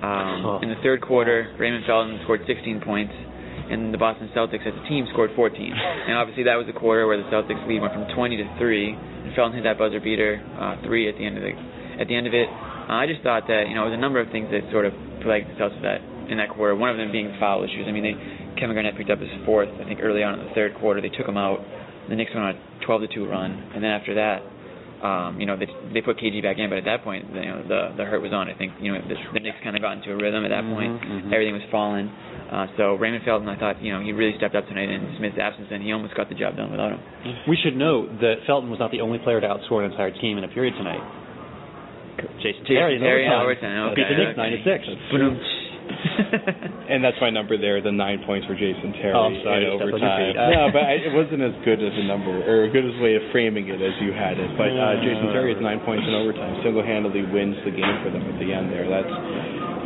Um. 0.02 0.62
In 0.62 0.68
the 0.70 0.80
third 0.82 1.02
quarter, 1.02 1.54
Raymond 1.58 1.84
Felton 1.86 2.18
scored 2.24 2.40
16 2.46 2.80
points, 2.80 3.12
and 3.68 3.92
the 3.92 3.98
Boston 3.98 4.30
Celtics 4.34 4.66
as 4.66 4.72
a 4.72 4.88
team 4.88 5.06
scored 5.12 5.30
14. 5.36 5.72
and 6.08 6.16
obviously, 6.16 6.44
that 6.44 6.56
was 6.56 6.66
a 6.68 6.72
quarter 6.72 7.06
where 7.06 7.16
the 7.16 7.28
Celtics 7.28 7.60
lead 7.68 7.80
went 7.80 7.92
from 7.92 8.08
20 8.14 8.36
to 8.38 8.46
three, 8.58 8.92
and 8.92 9.34
Felton 9.34 9.54
hit 9.54 9.64
that 9.64 9.78
buzzer 9.78 10.00
beater 10.00 10.40
uh, 10.58 10.80
three 10.86 11.08
at 11.08 11.16
the 11.18 11.24
end 11.24 11.36
of 11.36 11.42
the 11.44 11.52
at 12.00 12.08
the 12.08 12.16
end 12.16 12.26
of 12.26 12.34
it. 12.34 12.48
Uh, 12.48 13.00
I 13.00 13.06
just 13.06 13.22
thought 13.22 13.48
that 13.48 13.68
you 13.68 13.74
know 13.74 13.88
there 13.88 13.96
was 13.96 13.98
a 13.98 14.00
number 14.00 14.20
of 14.20 14.28
things 14.32 14.48
that 14.50 14.64
sort 14.72 14.86
of 14.86 14.92
plagued 15.22 15.48
the 15.48 15.56
Celtics 15.60 15.82
that 15.82 16.00
in 16.30 16.38
that 16.38 16.50
quarter. 16.50 16.74
One 16.74 16.90
of 16.90 16.96
them 16.96 17.12
being 17.12 17.34
foul 17.38 17.62
issues. 17.64 17.86
I 17.86 17.92
mean, 17.92 18.02
they, 18.02 18.16
Kevin 18.58 18.74
Garnett 18.74 18.96
picked 18.96 19.10
up 19.10 19.20
his 19.20 19.30
fourth, 19.44 19.68
I 19.80 19.84
think, 19.84 20.00
early 20.02 20.22
on 20.22 20.38
in 20.38 20.46
the 20.46 20.52
third 20.54 20.74
quarter. 20.80 21.00
They 21.00 21.12
took 21.12 21.26
him 21.28 21.36
out. 21.36 21.60
The 22.08 22.14
Knicks 22.14 22.30
went 22.34 22.46
on 22.46 22.54
a 22.54 22.84
12 22.86 23.02
to 23.02 23.08
two 23.14 23.26
run, 23.28 23.50
and 23.74 23.82
then 23.82 23.90
after 23.90 24.14
that, 24.14 24.42
um, 25.02 25.40
you 25.40 25.46
know, 25.46 25.56
they 25.56 25.68
they 25.92 26.00
put 26.00 26.16
KG 26.16 26.42
back 26.42 26.58
in, 26.58 26.68
but 26.70 26.78
at 26.78 26.84
that 26.88 27.04
point, 27.04 27.26
you 27.28 27.44
know, 27.44 27.62
the 27.66 27.96
the 27.96 28.04
hurt 28.04 28.22
was 28.22 28.32
on. 28.32 28.48
I 28.48 28.56
think 28.56 28.72
you 28.80 28.92
know 28.92 29.00
the, 29.00 29.16
the 29.34 29.40
Knicks 29.40 29.58
kind 29.62 29.76
of 29.76 29.82
got 29.82 29.96
into 29.98 30.12
a 30.12 30.16
rhythm 30.16 30.44
at 30.44 30.52
that 30.54 30.64
point. 30.64 31.00
mhm. 31.00 31.32
Everything 31.32 31.54
was 31.54 31.66
falling. 31.70 32.08
Uh, 32.08 32.66
so 32.78 32.94
Raymond 32.94 33.24
Felton, 33.26 33.48
I 33.48 33.58
thought, 33.58 33.82
you 33.82 33.90
know, 33.92 33.98
he 33.98 34.12
really 34.12 34.36
stepped 34.38 34.54
up 34.54 34.68
tonight 34.68 34.86
in 34.88 35.02
Smith's 35.18 35.34
absence, 35.34 35.66
and 35.70 35.82
he 35.82 35.90
almost 35.90 36.14
got 36.14 36.28
the 36.28 36.38
job 36.38 36.54
done 36.56 36.70
without 36.70 36.92
him. 36.94 37.00
We 37.48 37.58
should 37.58 37.74
note 37.74 38.22
that 38.22 38.46
Felton 38.46 38.70
was 38.70 38.78
not 38.78 38.92
the 38.94 39.00
only 39.02 39.18
player 39.18 39.40
to 39.40 39.46
outscore 39.50 39.82
an 39.84 39.90
entire 39.90 40.14
team 40.14 40.38
in 40.38 40.44
a 40.44 40.48
period 40.48 40.74
tonight. 40.78 41.02
Jason, 42.40 42.64
Terry 42.64 42.96
in 42.96 43.02
Terry 43.02 43.26
in 43.26 43.32
overtime. 43.32 43.92
Beat 43.94 44.06
the 44.08 44.16
Knicks 44.16 44.38
okay. 44.38 44.62
96. 44.64 45.12
Boom. 45.12 45.36
And 46.86 47.02
that's 47.02 47.18
my 47.18 47.30
number 47.34 47.58
there, 47.58 47.82
the 47.82 47.90
nine 47.90 48.22
points 48.22 48.46
for 48.46 48.54
Jason 48.54 48.94
Terry 49.02 49.10
Oh, 49.10 49.26
sorry, 49.42 49.66
in 49.66 49.74
stepped 49.74 49.90
on 49.90 49.98
your 49.98 50.14
overtime. 50.14 50.38
Uh, 50.38 50.54
no, 50.54 50.62
but 50.70 50.86
I, 50.86 51.02
it 51.02 51.10
wasn't 51.10 51.42
as 51.42 51.50
good 51.66 51.82
as 51.82 51.90
a 51.90 52.04
number, 52.06 52.30
or 52.46 52.64
a 52.66 52.70
good 52.70 52.86
as 52.86 52.94
way 53.02 53.18
of 53.18 53.26
framing 53.34 53.66
it 53.66 53.82
as 53.82 53.90
you 53.98 54.14
had 54.14 54.38
it. 54.38 54.54
But 54.54 54.70
uh, 54.70 55.02
Jason 55.02 55.34
Terry 55.34 55.50
has 55.50 55.58
nine 55.58 55.82
points 55.82 56.06
in 56.06 56.14
overtime, 56.14 56.62
single-handedly 56.62 57.26
wins 57.34 57.58
the 57.66 57.74
game 57.74 57.96
for 58.06 58.14
them 58.14 58.22
at 58.22 58.38
the 58.38 58.48
end 58.54 58.70
there. 58.70 58.86
That's 58.86 59.10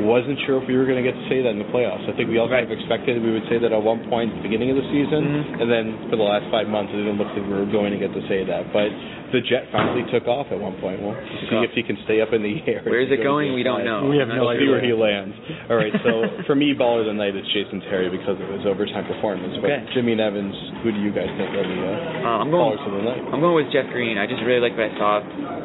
wasn't 0.01 0.41
sure 0.49 0.57
if 0.57 0.65
we 0.65 0.73
were 0.81 0.89
going 0.89 0.97
to 0.97 1.05
get 1.05 1.13
to 1.13 1.27
say 1.29 1.45
that 1.45 1.53
in 1.53 1.61
the 1.61 1.69
playoffs. 1.77 2.01
I 2.09 2.17
think 2.17 2.33
we 2.33 2.41
all 2.41 2.49
kind 2.49 2.65
of 2.65 2.73
expected 2.73 3.21
we 3.21 3.37
would 3.37 3.45
say 3.53 3.61
that 3.61 3.69
at 3.69 3.83
one 3.85 4.01
point 4.09 4.33
at 4.33 4.41
the 4.41 4.45
beginning 4.49 4.73
of 4.73 4.81
the 4.81 4.89
season, 4.89 5.21
Mm-hmm. 5.21 5.61
and 5.61 5.69
then 5.69 5.87
for 6.09 6.17
the 6.17 6.25
last 6.25 6.49
five 6.49 6.65
months, 6.73 6.89
it 6.97 7.05
didn't 7.05 7.21
look 7.21 7.29
like 7.37 7.45
we 7.45 7.53
were 7.53 7.69
going 7.69 7.93
to 7.93 8.01
get 8.01 8.09
to 8.17 8.25
say 8.25 8.41
that. 8.49 8.73
But 8.73 8.89
the 9.33 9.41
jet 9.47 9.71
finally 9.71 10.03
took 10.11 10.27
off 10.27 10.51
at 10.51 10.59
one 10.59 10.75
point. 10.83 10.99
We'll 11.03 11.15
see 11.49 11.57
off. 11.59 11.67
if 11.67 11.73
he 11.79 11.83
can 11.87 11.97
stay 12.05 12.19
up 12.21 12.33
in 12.35 12.43
the 12.43 12.59
air. 12.67 12.83
Where 12.83 13.01
is 13.01 13.11
it 13.15 13.23
going? 13.23 13.55
We 13.55 13.63
don't 13.63 13.85
know. 13.87 14.07
We 14.11 14.19
have 14.19 14.27
no 14.29 14.43
not 14.43 14.55
We'll 14.55 14.59
see 14.59 14.69
where 14.69 14.83
he 14.83 14.93
lands. 14.93 15.35
All 15.71 15.79
right, 15.79 15.95
so 16.03 16.45
for 16.51 16.55
me, 16.59 16.75
baller 16.75 17.07
of 17.07 17.11
the 17.11 17.17
night 17.17 17.35
is 17.39 17.47
Jason 17.55 17.79
Terry 17.87 18.11
because 18.11 18.39
of 18.43 18.49
his 18.51 18.67
overtime 18.67 19.07
performance. 19.07 19.55
But 19.63 19.71
Jimmy 19.95 20.13
and 20.19 20.23
Evans, 20.23 20.55
who 20.83 20.91
do 20.91 20.99
you 20.99 21.15
guys 21.15 21.31
think 21.39 21.51
are 21.55 21.63
the 21.63 21.79
uh, 21.79 22.27
Uh, 22.27 22.43
I'm 22.43 22.51
going. 22.51 22.75
ballers 22.75 22.83
of 22.87 22.93
the 22.93 23.05
night? 23.07 23.23
I'm 23.31 23.41
going 23.41 23.55
with 23.59 23.71
Jeff 23.71 23.87
Green. 23.95 24.19
I 24.19 24.27
just 24.27 24.43
really 24.43 24.61
like 24.63 24.75
what 24.75 24.91
I 24.91 24.95
saw 24.99 25.23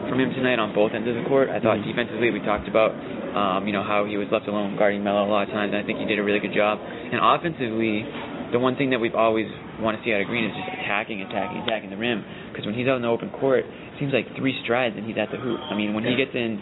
from 0.10 0.17
him 0.22 0.29
tonight 0.38 0.62
on 0.62 0.72
both 0.77 0.93
ends 0.93 1.10
of 1.10 1.15
the 1.17 1.25
court. 1.25 1.50
I 1.50 1.57
thought 1.60 1.81
Mm-hmm. 1.81 1.89
defensively 1.91 2.29
we 2.31 2.39
talked 2.45 2.69
about, 2.69 2.93
um, 3.36 3.65
you 3.67 3.74
know, 3.74 3.84
how 3.84 4.05
he 4.05 4.15
was 4.15 4.29
left 4.31 4.48
alone 4.48 4.77
guarding 4.77 5.03
Melo 5.03 5.25
a 5.25 5.31
lot 5.31 5.50
of 5.50 5.51
times. 5.51 5.74
And 5.74 5.81
I 5.81 5.86
think 5.86 6.00
he 6.00 6.05
did 6.05 6.19
a 6.19 6.24
really 6.24 6.39
good 6.39 6.53
job. 6.55 6.79
And 6.79 7.17
offensively, 7.19 8.05
the 8.51 8.60
one 8.60 8.75
thing 8.75 8.92
that 8.92 9.00
we've 9.00 9.15
always 9.15 9.48
want 9.80 9.98
to 9.98 10.04
see 10.04 10.13
out 10.13 10.22
of 10.22 10.27
Green 10.27 10.46
is 10.46 10.56
just 10.56 10.70
attacking, 10.80 11.22
attacking, 11.22 11.62
attacking 11.63 11.89
the 11.89 11.98
rim. 11.98 12.24
Because 12.51 12.65
when 12.65 12.75
he's 12.75 12.88
out 12.88 12.96
in 12.96 13.01
the 13.01 13.12
open 13.12 13.30
court, 13.30 13.65
it 13.65 14.00
seems 14.00 14.13
like 14.13 14.27
three 14.38 14.56
strides 14.63 14.96
and 14.98 15.06
he's 15.06 15.18
at 15.18 15.32
the 15.32 15.38
hoop. 15.38 15.60
I 15.60 15.75
mean, 15.75 15.94
when 15.94 16.04
he 16.04 16.15
gets 16.15 16.32
in 16.34 16.62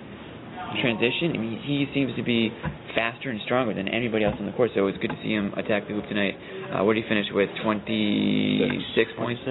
transition, 0.82 1.34
I 1.34 1.38
mean, 1.38 1.60
he 1.62 1.86
seems 1.94 2.16
to 2.16 2.24
be 2.24 2.50
faster 2.96 3.30
and 3.30 3.42
stronger 3.46 3.74
than 3.74 3.88
anybody 3.88 4.24
else 4.26 4.36
on 4.40 4.46
the 4.46 4.54
court. 4.54 4.72
So 4.74 4.86
it 4.86 4.90
was 4.94 4.98
good 5.02 5.10
to 5.10 5.20
see 5.22 5.34
him 5.34 5.54
attack 5.58 5.88
the 5.88 5.94
hoop 5.94 6.06
tonight. 6.08 6.38
Uh, 6.70 6.84
what 6.86 6.94
did 6.94 7.04
he 7.04 7.10
finish 7.10 7.28
with? 7.34 7.50
26 7.62 9.12
points. 9.18 9.42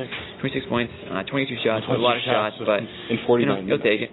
26 0.40 0.66
points, 0.68 0.92
uh, 1.10 1.22
22 1.26 1.56
shots, 1.64 1.84
a 1.88 1.98
lot 1.98 2.16
of 2.16 2.22
shots, 2.24 2.56
but 2.64 2.80
in 3.10 3.18
49 3.26 3.28
you 3.28 3.46
know, 3.46 3.76
he'll 3.76 3.84
take 3.84 4.02
it. 4.06 4.10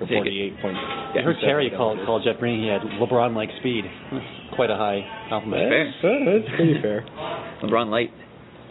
Or 0.00 0.06
48 0.08 0.62
points. 0.62 0.80
I 0.80 1.20
heard 1.20 1.36
Terry 1.44 1.68
call 1.70 1.94
call 2.06 2.24
Jeff 2.24 2.40
Green. 2.40 2.62
He 2.62 2.68
had 2.68 2.80
LeBron-like 2.80 3.50
speed. 3.60 3.84
Quite 4.56 4.70
a 4.70 4.76
high 4.76 5.04
compliment. 5.28 5.68
Fair. 5.68 5.84
That's, 5.84 6.46
that's 6.46 6.56
pretty 6.56 6.80
fair. 6.80 7.04
LeBron 7.62 7.90
light. 7.90 8.08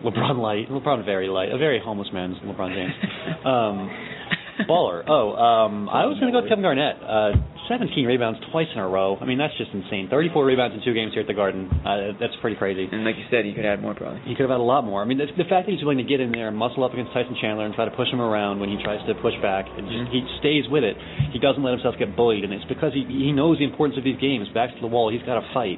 LeBron 0.03 0.41
light. 0.41 0.69
LeBron 0.69 1.05
very 1.05 1.27
light. 1.27 1.51
A 1.51 1.57
very 1.57 1.79
homeless 1.83 2.09
man's 2.11 2.37
LeBron 2.39 2.73
James. 2.73 2.93
um, 3.45 3.89
baller. 4.67 5.03
Oh, 5.07 5.35
um, 5.35 5.89
I 5.89 6.05
was 6.05 6.17
going 6.19 6.33
to 6.33 6.35
go 6.35 6.41
with 6.41 6.49
Kevin 6.49 6.63
Garnett. 6.63 6.97
Uh, 6.97 7.31
17 7.69 8.05
rebounds 8.05 8.39
twice 8.51 8.67
in 8.73 8.79
a 8.81 8.87
row. 8.87 9.15
I 9.21 9.25
mean, 9.25 9.37
that's 9.37 9.53
just 9.57 9.69
insane. 9.71 10.07
34 10.09 10.43
rebounds 10.43 10.75
in 10.75 10.81
two 10.83 10.93
games 10.97 11.13
here 11.13 11.21
at 11.21 11.27
the 11.29 11.37
Garden. 11.37 11.69
Uh, 11.85 12.17
that's 12.19 12.33
pretty 12.41 12.57
crazy. 12.57 12.89
And 12.91 13.05
like 13.05 13.15
you 13.15 13.25
said, 13.29 13.45
he 13.45 13.53
could 13.53 13.65
add 13.65 13.79
more 13.81 13.93
probably. 13.93 14.19
He 14.25 14.33
could 14.33 14.49
have 14.49 14.57
had 14.57 14.59
a 14.59 14.65
lot 14.65 14.83
more. 14.83 15.01
I 15.01 15.05
mean, 15.05 15.19
the, 15.21 15.29
the 15.37 15.45
fact 15.47 15.69
that 15.69 15.71
he's 15.71 15.81
willing 15.85 16.01
to 16.01 16.09
get 16.09 16.19
in 16.19 16.31
there 16.33 16.47
and 16.49 16.57
muscle 16.57 16.83
up 16.83 16.93
against 16.93 17.13
Tyson 17.13 17.37
Chandler 17.39 17.65
and 17.69 17.73
try 17.77 17.85
to 17.85 17.93
push 17.93 18.09
him 18.09 18.19
around 18.19 18.59
when 18.59 18.69
he 18.73 18.81
tries 18.83 18.99
to 19.07 19.13
push 19.21 19.37
back, 19.45 19.69
and 19.69 19.85
just, 19.85 20.09
he 20.11 20.25
stays 20.41 20.65
with 20.67 20.83
it. 20.83 20.97
He 21.31 21.37
doesn't 21.37 21.61
let 21.61 21.77
himself 21.77 21.93
get 22.01 22.17
bullied, 22.17 22.43
and 22.43 22.51
it's 22.51 22.65
because 22.65 22.91
he 22.97 23.05
he 23.05 23.31
knows 23.31 23.59
the 23.61 23.65
importance 23.69 23.97
of 23.97 24.03
these 24.03 24.17
games. 24.19 24.49
Backs 24.53 24.73
to 24.73 24.81
the 24.81 24.89
wall, 24.89 25.13
he's 25.13 25.21
got 25.29 25.37
to 25.37 25.45
fight, 25.53 25.77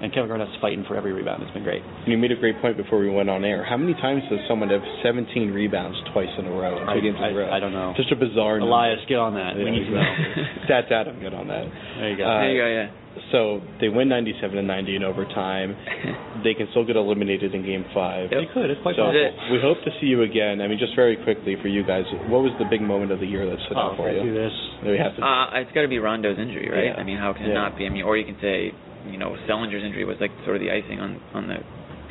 and 0.00 0.14
Kevin 0.14 0.30
Garnett's 0.30 0.54
fighting 0.62 0.84
for 0.86 0.94
every 0.94 1.10
rebound. 1.12 1.42
It's 1.42 1.50
been 1.52 1.66
great. 1.66 1.82
And 1.82 2.08
you 2.14 2.18
made 2.18 2.30
a 2.30 2.38
great 2.38 2.60
point 2.62 2.76
before 2.78 3.02
we 3.02 3.10
went 3.10 3.28
on 3.28 3.42
air. 3.44 3.66
How 3.66 3.76
many 3.76 3.94
times 3.98 4.22
does 4.30 4.38
someone 4.46 4.70
have 4.70 4.86
17 5.02 5.50
rebounds 5.50 5.98
twice 6.14 6.30
in 6.38 6.46
a 6.46 6.54
row, 6.54 6.78
I- 6.86 6.94
two 6.94 7.02
games 7.02 7.18
in 7.18 7.24
a 7.24 7.34
row? 7.34 7.50
I- 7.50 7.56
I 7.56 7.60
don't 7.60 7.72
know. 7.74 7.92
Just 7.96 8.12
a 8.12 8.16
bizarre. 8.16 8.58
number. 8.62 8.70
Elias, 8.70 9.00
get 9.08 9.18
on 9.18 9.34
that. 9.34 9.58
Yeah, 9.58 9.64
we 9.64 9.70
need 9.74 9.84
to 9.86 9.90
know. 9.90 10.02
exactly. 10.02 10.66
Stats 10.70 10.90
Adam, 10.92 11.20
get 11.32 11.40
on 11.40 11.48
that. 11.48 11.64
There 11.64 12.10
you 12.12 12.16
go. 12.20 12.24
Uh, 12.28 12.38
there 12.44 12.52
you 12.52 12.60
go, 12.60 12.68
yeah. 12.68 12.88
So 13.32 13.60
they 13.80 13.88
win 13.92 14.08
97 14.08 14.56
to 14.56 14.62
90 14.62 14.96
in 14.96 15.02
overtime. 15.04 15.76
they 16.44 16.52
can 16.56 16.68
still 16.72 16.84
get 16.84 16.96
eliminated 16.96 17.52
in 17.54 17.60
Game 17.64 17.84
Five. 17.92 18.30
They 18.32 18.48
could. 18.52 18.68
It's 18.72 18.80
quite 18.80 18.96
So 18.96 19.04
possible. 19.04 19.52
we 19.52 19.60
hope 19.60 19.76
to 19.84 19.92
see 20.00 20.08
you 20.08 20.22
again. 20.24 20.60
I 20.60 20.68
mean, 20.68 20.80
just 20.80 20.96
very 20.96 21.16
quickly 21.20 21.56
for 21.60 21.68
you 21.68 21.84
guys, 21.84 22.04
what 22.32 22.40
was 22.40 22.52
the 22.56 22.64
big 22.68 22.80
moment 22.80 23.12
of 23.12 23.20
the 23.20 23.28
year 23.28 23.44
that 23.44 23.56
stood 23.68 23.76
Oh, 23.76 23.92
out 23.92 23.96
for 24.00 24.08
let's 24.08 24.24
you? 24.24 24.32
do 24.32 24.34
this. 24.36 24.52
We 24.84 24.96
have 24.96 25.12
to. 25.16 25.20
Uh, 25.20 25.60
it's 25.60 25.72
got 25.76 25.82
to 25.84 25.92
be 25.92 26.00
Rondo's 26.00 26.40
injury, 26.40 26.68
right? 26.72 26.92
Yeah. 26.92 27.00
I 27.00 27.04
mean, 27.04 27.18
how 27.20 27.32
can 27.36 27.44
it 27.48 27.54
not 27.54 27.76
be? 27.76 27.84
I 27.84 27.92
mean, 27.92 28.04
or 28.08 28.16
you 28.16 28.24
can 28.24 28.40
say, 28.40 28.72
you 29.12 29.18
know, 29.20 29.36
Sullinger's 29.44 29.84
injury 29.84 30.04
was 30.08 30.16
like 30.16 30.32
sort 30.48 30.56
of 30.56 30.62
the 30.64 30.72
icing 30.72 30.96
on 31.00 31.20
on 31.36 31.48
the 31.48 31.60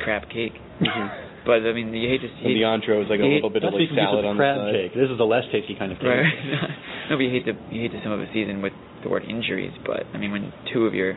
crab 0.02 0.30
cake. 0.30 0.54
But 1.42 1.66
I 1.66 1.74
mean, 1.74 1.90
you 1.90 2.06
hate 2.06 2.22
to 2.22 2.30
see. 2.38 2.54
The 2.54 2.62
Leandro 2.62 3.02
was 3.02 3.10
like 3.10 3.18
a 3.18 3.26
little 3.26 3.50
bit 3.50 3.66
of 3.66 3.74
That's 3.74 3.82
like 3.90 3.98
salad 3.98 4.22
on 4.22 4.38
a 4.38 4.38
crab 4.38 4.62
the 4.62 4.62
side. 4.62 4.74
cake. 4.78 4.94
This 4.94 5.10
is 5.10 5.18
a 5.18 5.26
less 5.26 5.42
tasty 5.50 5.74
kind 5.74 5.90
of 5.90 5.98
cake. 5.98 6.06
Right. 6.06 6.30
no, 7.10 7.18
but 7.18 7.22
you 7.26 7.34
hate 7.34 7.42
to 7.50 7.54
you 7.74 7.82
hate 7.82 7.90
to 7.90 7.98
sum 8.06 8.14
up 8.14 8.22
a 8.22 8.30
season 8.30 8.62
with 8.62 8.70
the 9.02 9.08
word 9.10 9.24
injuries. 9.28 9.72
But 9.86 10.04
I 10.14 10.18
mean, 10.18 10.30
when 10.32 10.52
two 10.72 10.86
of 10.86 10.94
your 10.94 11.16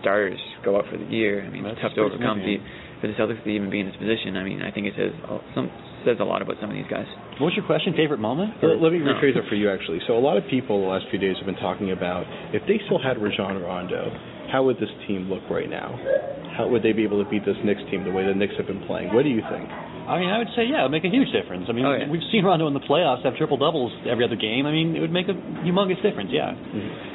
starters 0.00 0.40
go 0.64 0.76
out 0.78 0.84
for 0.90 0.98
the 0.98 1.04
year, 1.06 1.44
I 1.44 1.50
mean, 1.50 1.62
That's 1.62 1.74
it's 1.78 1.82
tough 1.82 1.94
to 1.94 2.02
overcome. 2.02 2.38
significant. 2.42 2.62
The, 2.66 3.00
for 3.02 3.06
the 3.10 3.14
Celtics 3.18 3.42
to 3.42 3.50
even 3.50 3.70
be 3.70 3.80
in 3.80 3.86
this 3.90 3.96
position, 3.98 4.36
I 4.36 4.44
mean, 4.44 4.62
I 4.62 4.70
think 4.70 4.86
it 4.86 4.94
says 4.96 5.10
a- 5.26 5.42
some 5.54 5.70
says 6.06 6.18
a 6.18 6.24
lot 6.26 6.42
about 6.42 6.58
some 6.60 6.70
of 6.70 6.74
these 6.74 6.86
guys. 6.90 7.06
What 7.38 7.50
was 7.50 7.54
your 7.54 7.66
question? 7.66 7.94
Favorite 7.94 8.18
moment? 8.18 8.58
Well, 8.62 8.74
let 8.78 8.90
me 8.90 8.98
No. 8.98 9.14
rephrase 9.14 9.34
it 9.38 9.46
for 9.46 9.54
you, 9.54 9.70
actually. 9.70 10.00
So 10.06 10.18
a 10.18 10.22
lot 10.22 10.36
of 10.36 10.46
people 10.50 10.80
the 10.82 10.86
last 10.90 11.06
few 11.10 11.18
days 11.18 11.36
have 11.38 11.46
been 11.46 11.58
talking 11.62 11.90
about 11.94 12.26
if 12.52 12.62
they 12.66 12.78
still 12.86 12.98
had 12.98 13.18
Rajon 13.22 13.62
Rondo, 13.62 14.10
how 14.50 14.62
would 14.66 14.78
this 14.78 14.90
team 15.06 15.30
look 15.30 15.42
right 15.50 15.70
now? 15.70 15.94
How 16.58 16.66
would 16.68 16.82
they 16.82 16.92
be 16.92 17.02
able 17.06 17.22
to 17.22 17.28
beat 17.30 17.44
this 17.46 17.56
Knicks 17.64 17.82
team 17.90 18.02
the 18.04 18.10
way 18.10 18.26
the 18.26 18.34
Knicks 18.34 18.54
have 18.58 18.66
been 18.66 18.82
playing? 18.86 19.14
What 19.14 19.22
do 19.22 19.30
you 19.30 19.42
think? 19.50 19.66
I 19.70 20.18
mean, 20.18 20.28
I 20.30 20.38
would 20.38 20.50
say 20.58 20.64
yeah, 20.66 20.80
it 20.80 20.90
would 20.90 20.92
make 20.98 21.04
a 21.06 21.08
huge 21.14 21.30
difference. 21.30 21.66
I 21.68 21.72
mean, 21.72 21.86
Oh, 21.86 21.94
yeah. 21.94 22.08
we've 22.10 22.22
seen 22.34 22.44
Rondo 22.44 22.66
in 22.66 22.74
the 22.74 22.80
playoffs 22.82 23.22
have 23.24 23.36
triple 23.36 23.56
doubles 23.56 23.92
every 24.10 24.24
other 24.24 24.36
game. 24.36 24.66
I 24.66 24.72
mean, 24.72 24.94
it 24.96 25.00
would 25.00 25.12
make 25.14 25.28
a 25.28 25.34
humongous 25.62 26.02
difference. 26.02 26.30
Yeah. 26.34 26.50
Mm-hmm. 26.52 27.11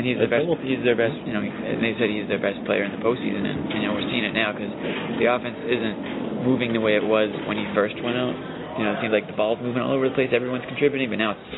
And 0.00 0.08
he's 0.08 0.16
the 0.16 0.32
best. 0.32 0.48
He's 0.64 0.80
their 0.80 0.96
best. 0.96 1.12
You 1.28 1.36
know, 1.36 1.44
and 1.44 1.76
they 1.84 1.92
said 2.00 2.08
he's 2.08 2.24
their 2.24 2.40
best 2.40 2.56
player 2.64 2.88
in 2.88 2.92
the 2.96 3.02
postseason, 3.04 3.44
and 3.44 3.68
you 3.76 3.84
know 3.84 3.92
we're 3.92 4.08
seeing 4.08 4.24
it 4.24 4.32
now 4.32 4.56
because 4.56 4.72
the 5.20 5.28
offense 5.28 5.60
isn't 5.68 6.40
moving 6.48 6.72
the 6.72 6.80
way 6.80 6.96
it 6.96 7.04
was 7.04 7.28
when 7.44 7.60
he 7.60 7.68
first 7.76 8.00
went 8.00 8.16
out. 8.16 8.32
You 8.80 8.88
know, 8.88 8.96
it 8.96 9.04
seems 9.04 9.12
like 9.12 9.28
the 9.28 9.36
ball's 9.36 9.60
moving 9.60 9.84
all 9.84 9.92
over 9.92 10.08
the 10.08 10.16
place. 10.16 10.32
Everyone's 10.32 10.64
contributing, 10.64 11.12
but 11.12 11.20
now 11.20 11.36
it's, 11.36 11.48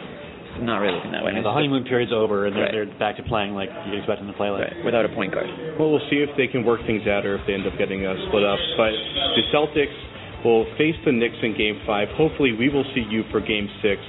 it's 0.59 0.65
not 0.67 0.83
really 0.83 0.97
looking 0.99 1.15
that 1.15 1.23
way. 1.23 1.31
And 1.31 1.45
the 1.47 1.55
honeymoon 1.55 1.85
period's 1.87 2.11
over, 2.11 2.51
and 2.51 2.57
they're, 2.57 2.67
Right. 2.67 2.75
they're 2.91 2.99
back 2.99 3.15
to 3.23 3.25
playing 3.31 3.55
like 3.55 3.71
you 3.87 3.95
expect 4.03 4.19
them 4.19 4.27
to 4.27 4.35
play 4.35 4.51
like. 4.51 4.75
right, 4.75 4.83
without 4.83 5.07
a 5.07 5.13
point 5.15 5.31
guard. 5.31 5.47
Well, 5.79 5.95
we'll 5.95 6.03
see 6.11 6.19
if 6.25 6.35
they 6.35 6.49
can 6.51 6.67
work 6.67 6.83
things 6.89 7.07
out 7.07 7.23
or 7.23 7.39
if 7.39 7.47
they 7.47 7.55
end 7.55 7.63
up 7.69 7.79
getting 7.79 8.03
uh, 8.03 8.17
split 8.27 8.43
up. 8.43 8.59
But 8.75 8.91
the 9.39 9.45
Celtics 9.55 9.95
will 10.43 10.67
face 10.75 10.99
the 11.07 11.13
Knicks 11.15 11.39
in 11.47 11.55
Game 11.55 11.79
5. 11.87 12.09
Hopefully, 12.19 12.59
we 12.59 12.67
will 12.73 12.85
see 12.97 13.07
you 13.07 13.23
for 13.31 13.39
Game 13.39 13.71
6. 13.87 14.03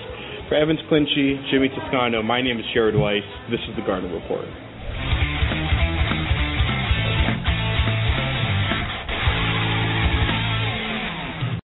For 0.53 0.61
Evans 0.61 0.81
Clinchy, 0.85 1.49
Jimmy 1.49 1.67
Toscano, 1.69 2.21
my 2.21 2.39
name 2.39 2.59
is 2.59 2.65
Jared 2.75 2.93
Weiss. 2.93 3.25
This 3.49 3.59
is 3.67 3.75
the 3.75 3.81
Garden 3.81 4.13
Report. 4.13 4.45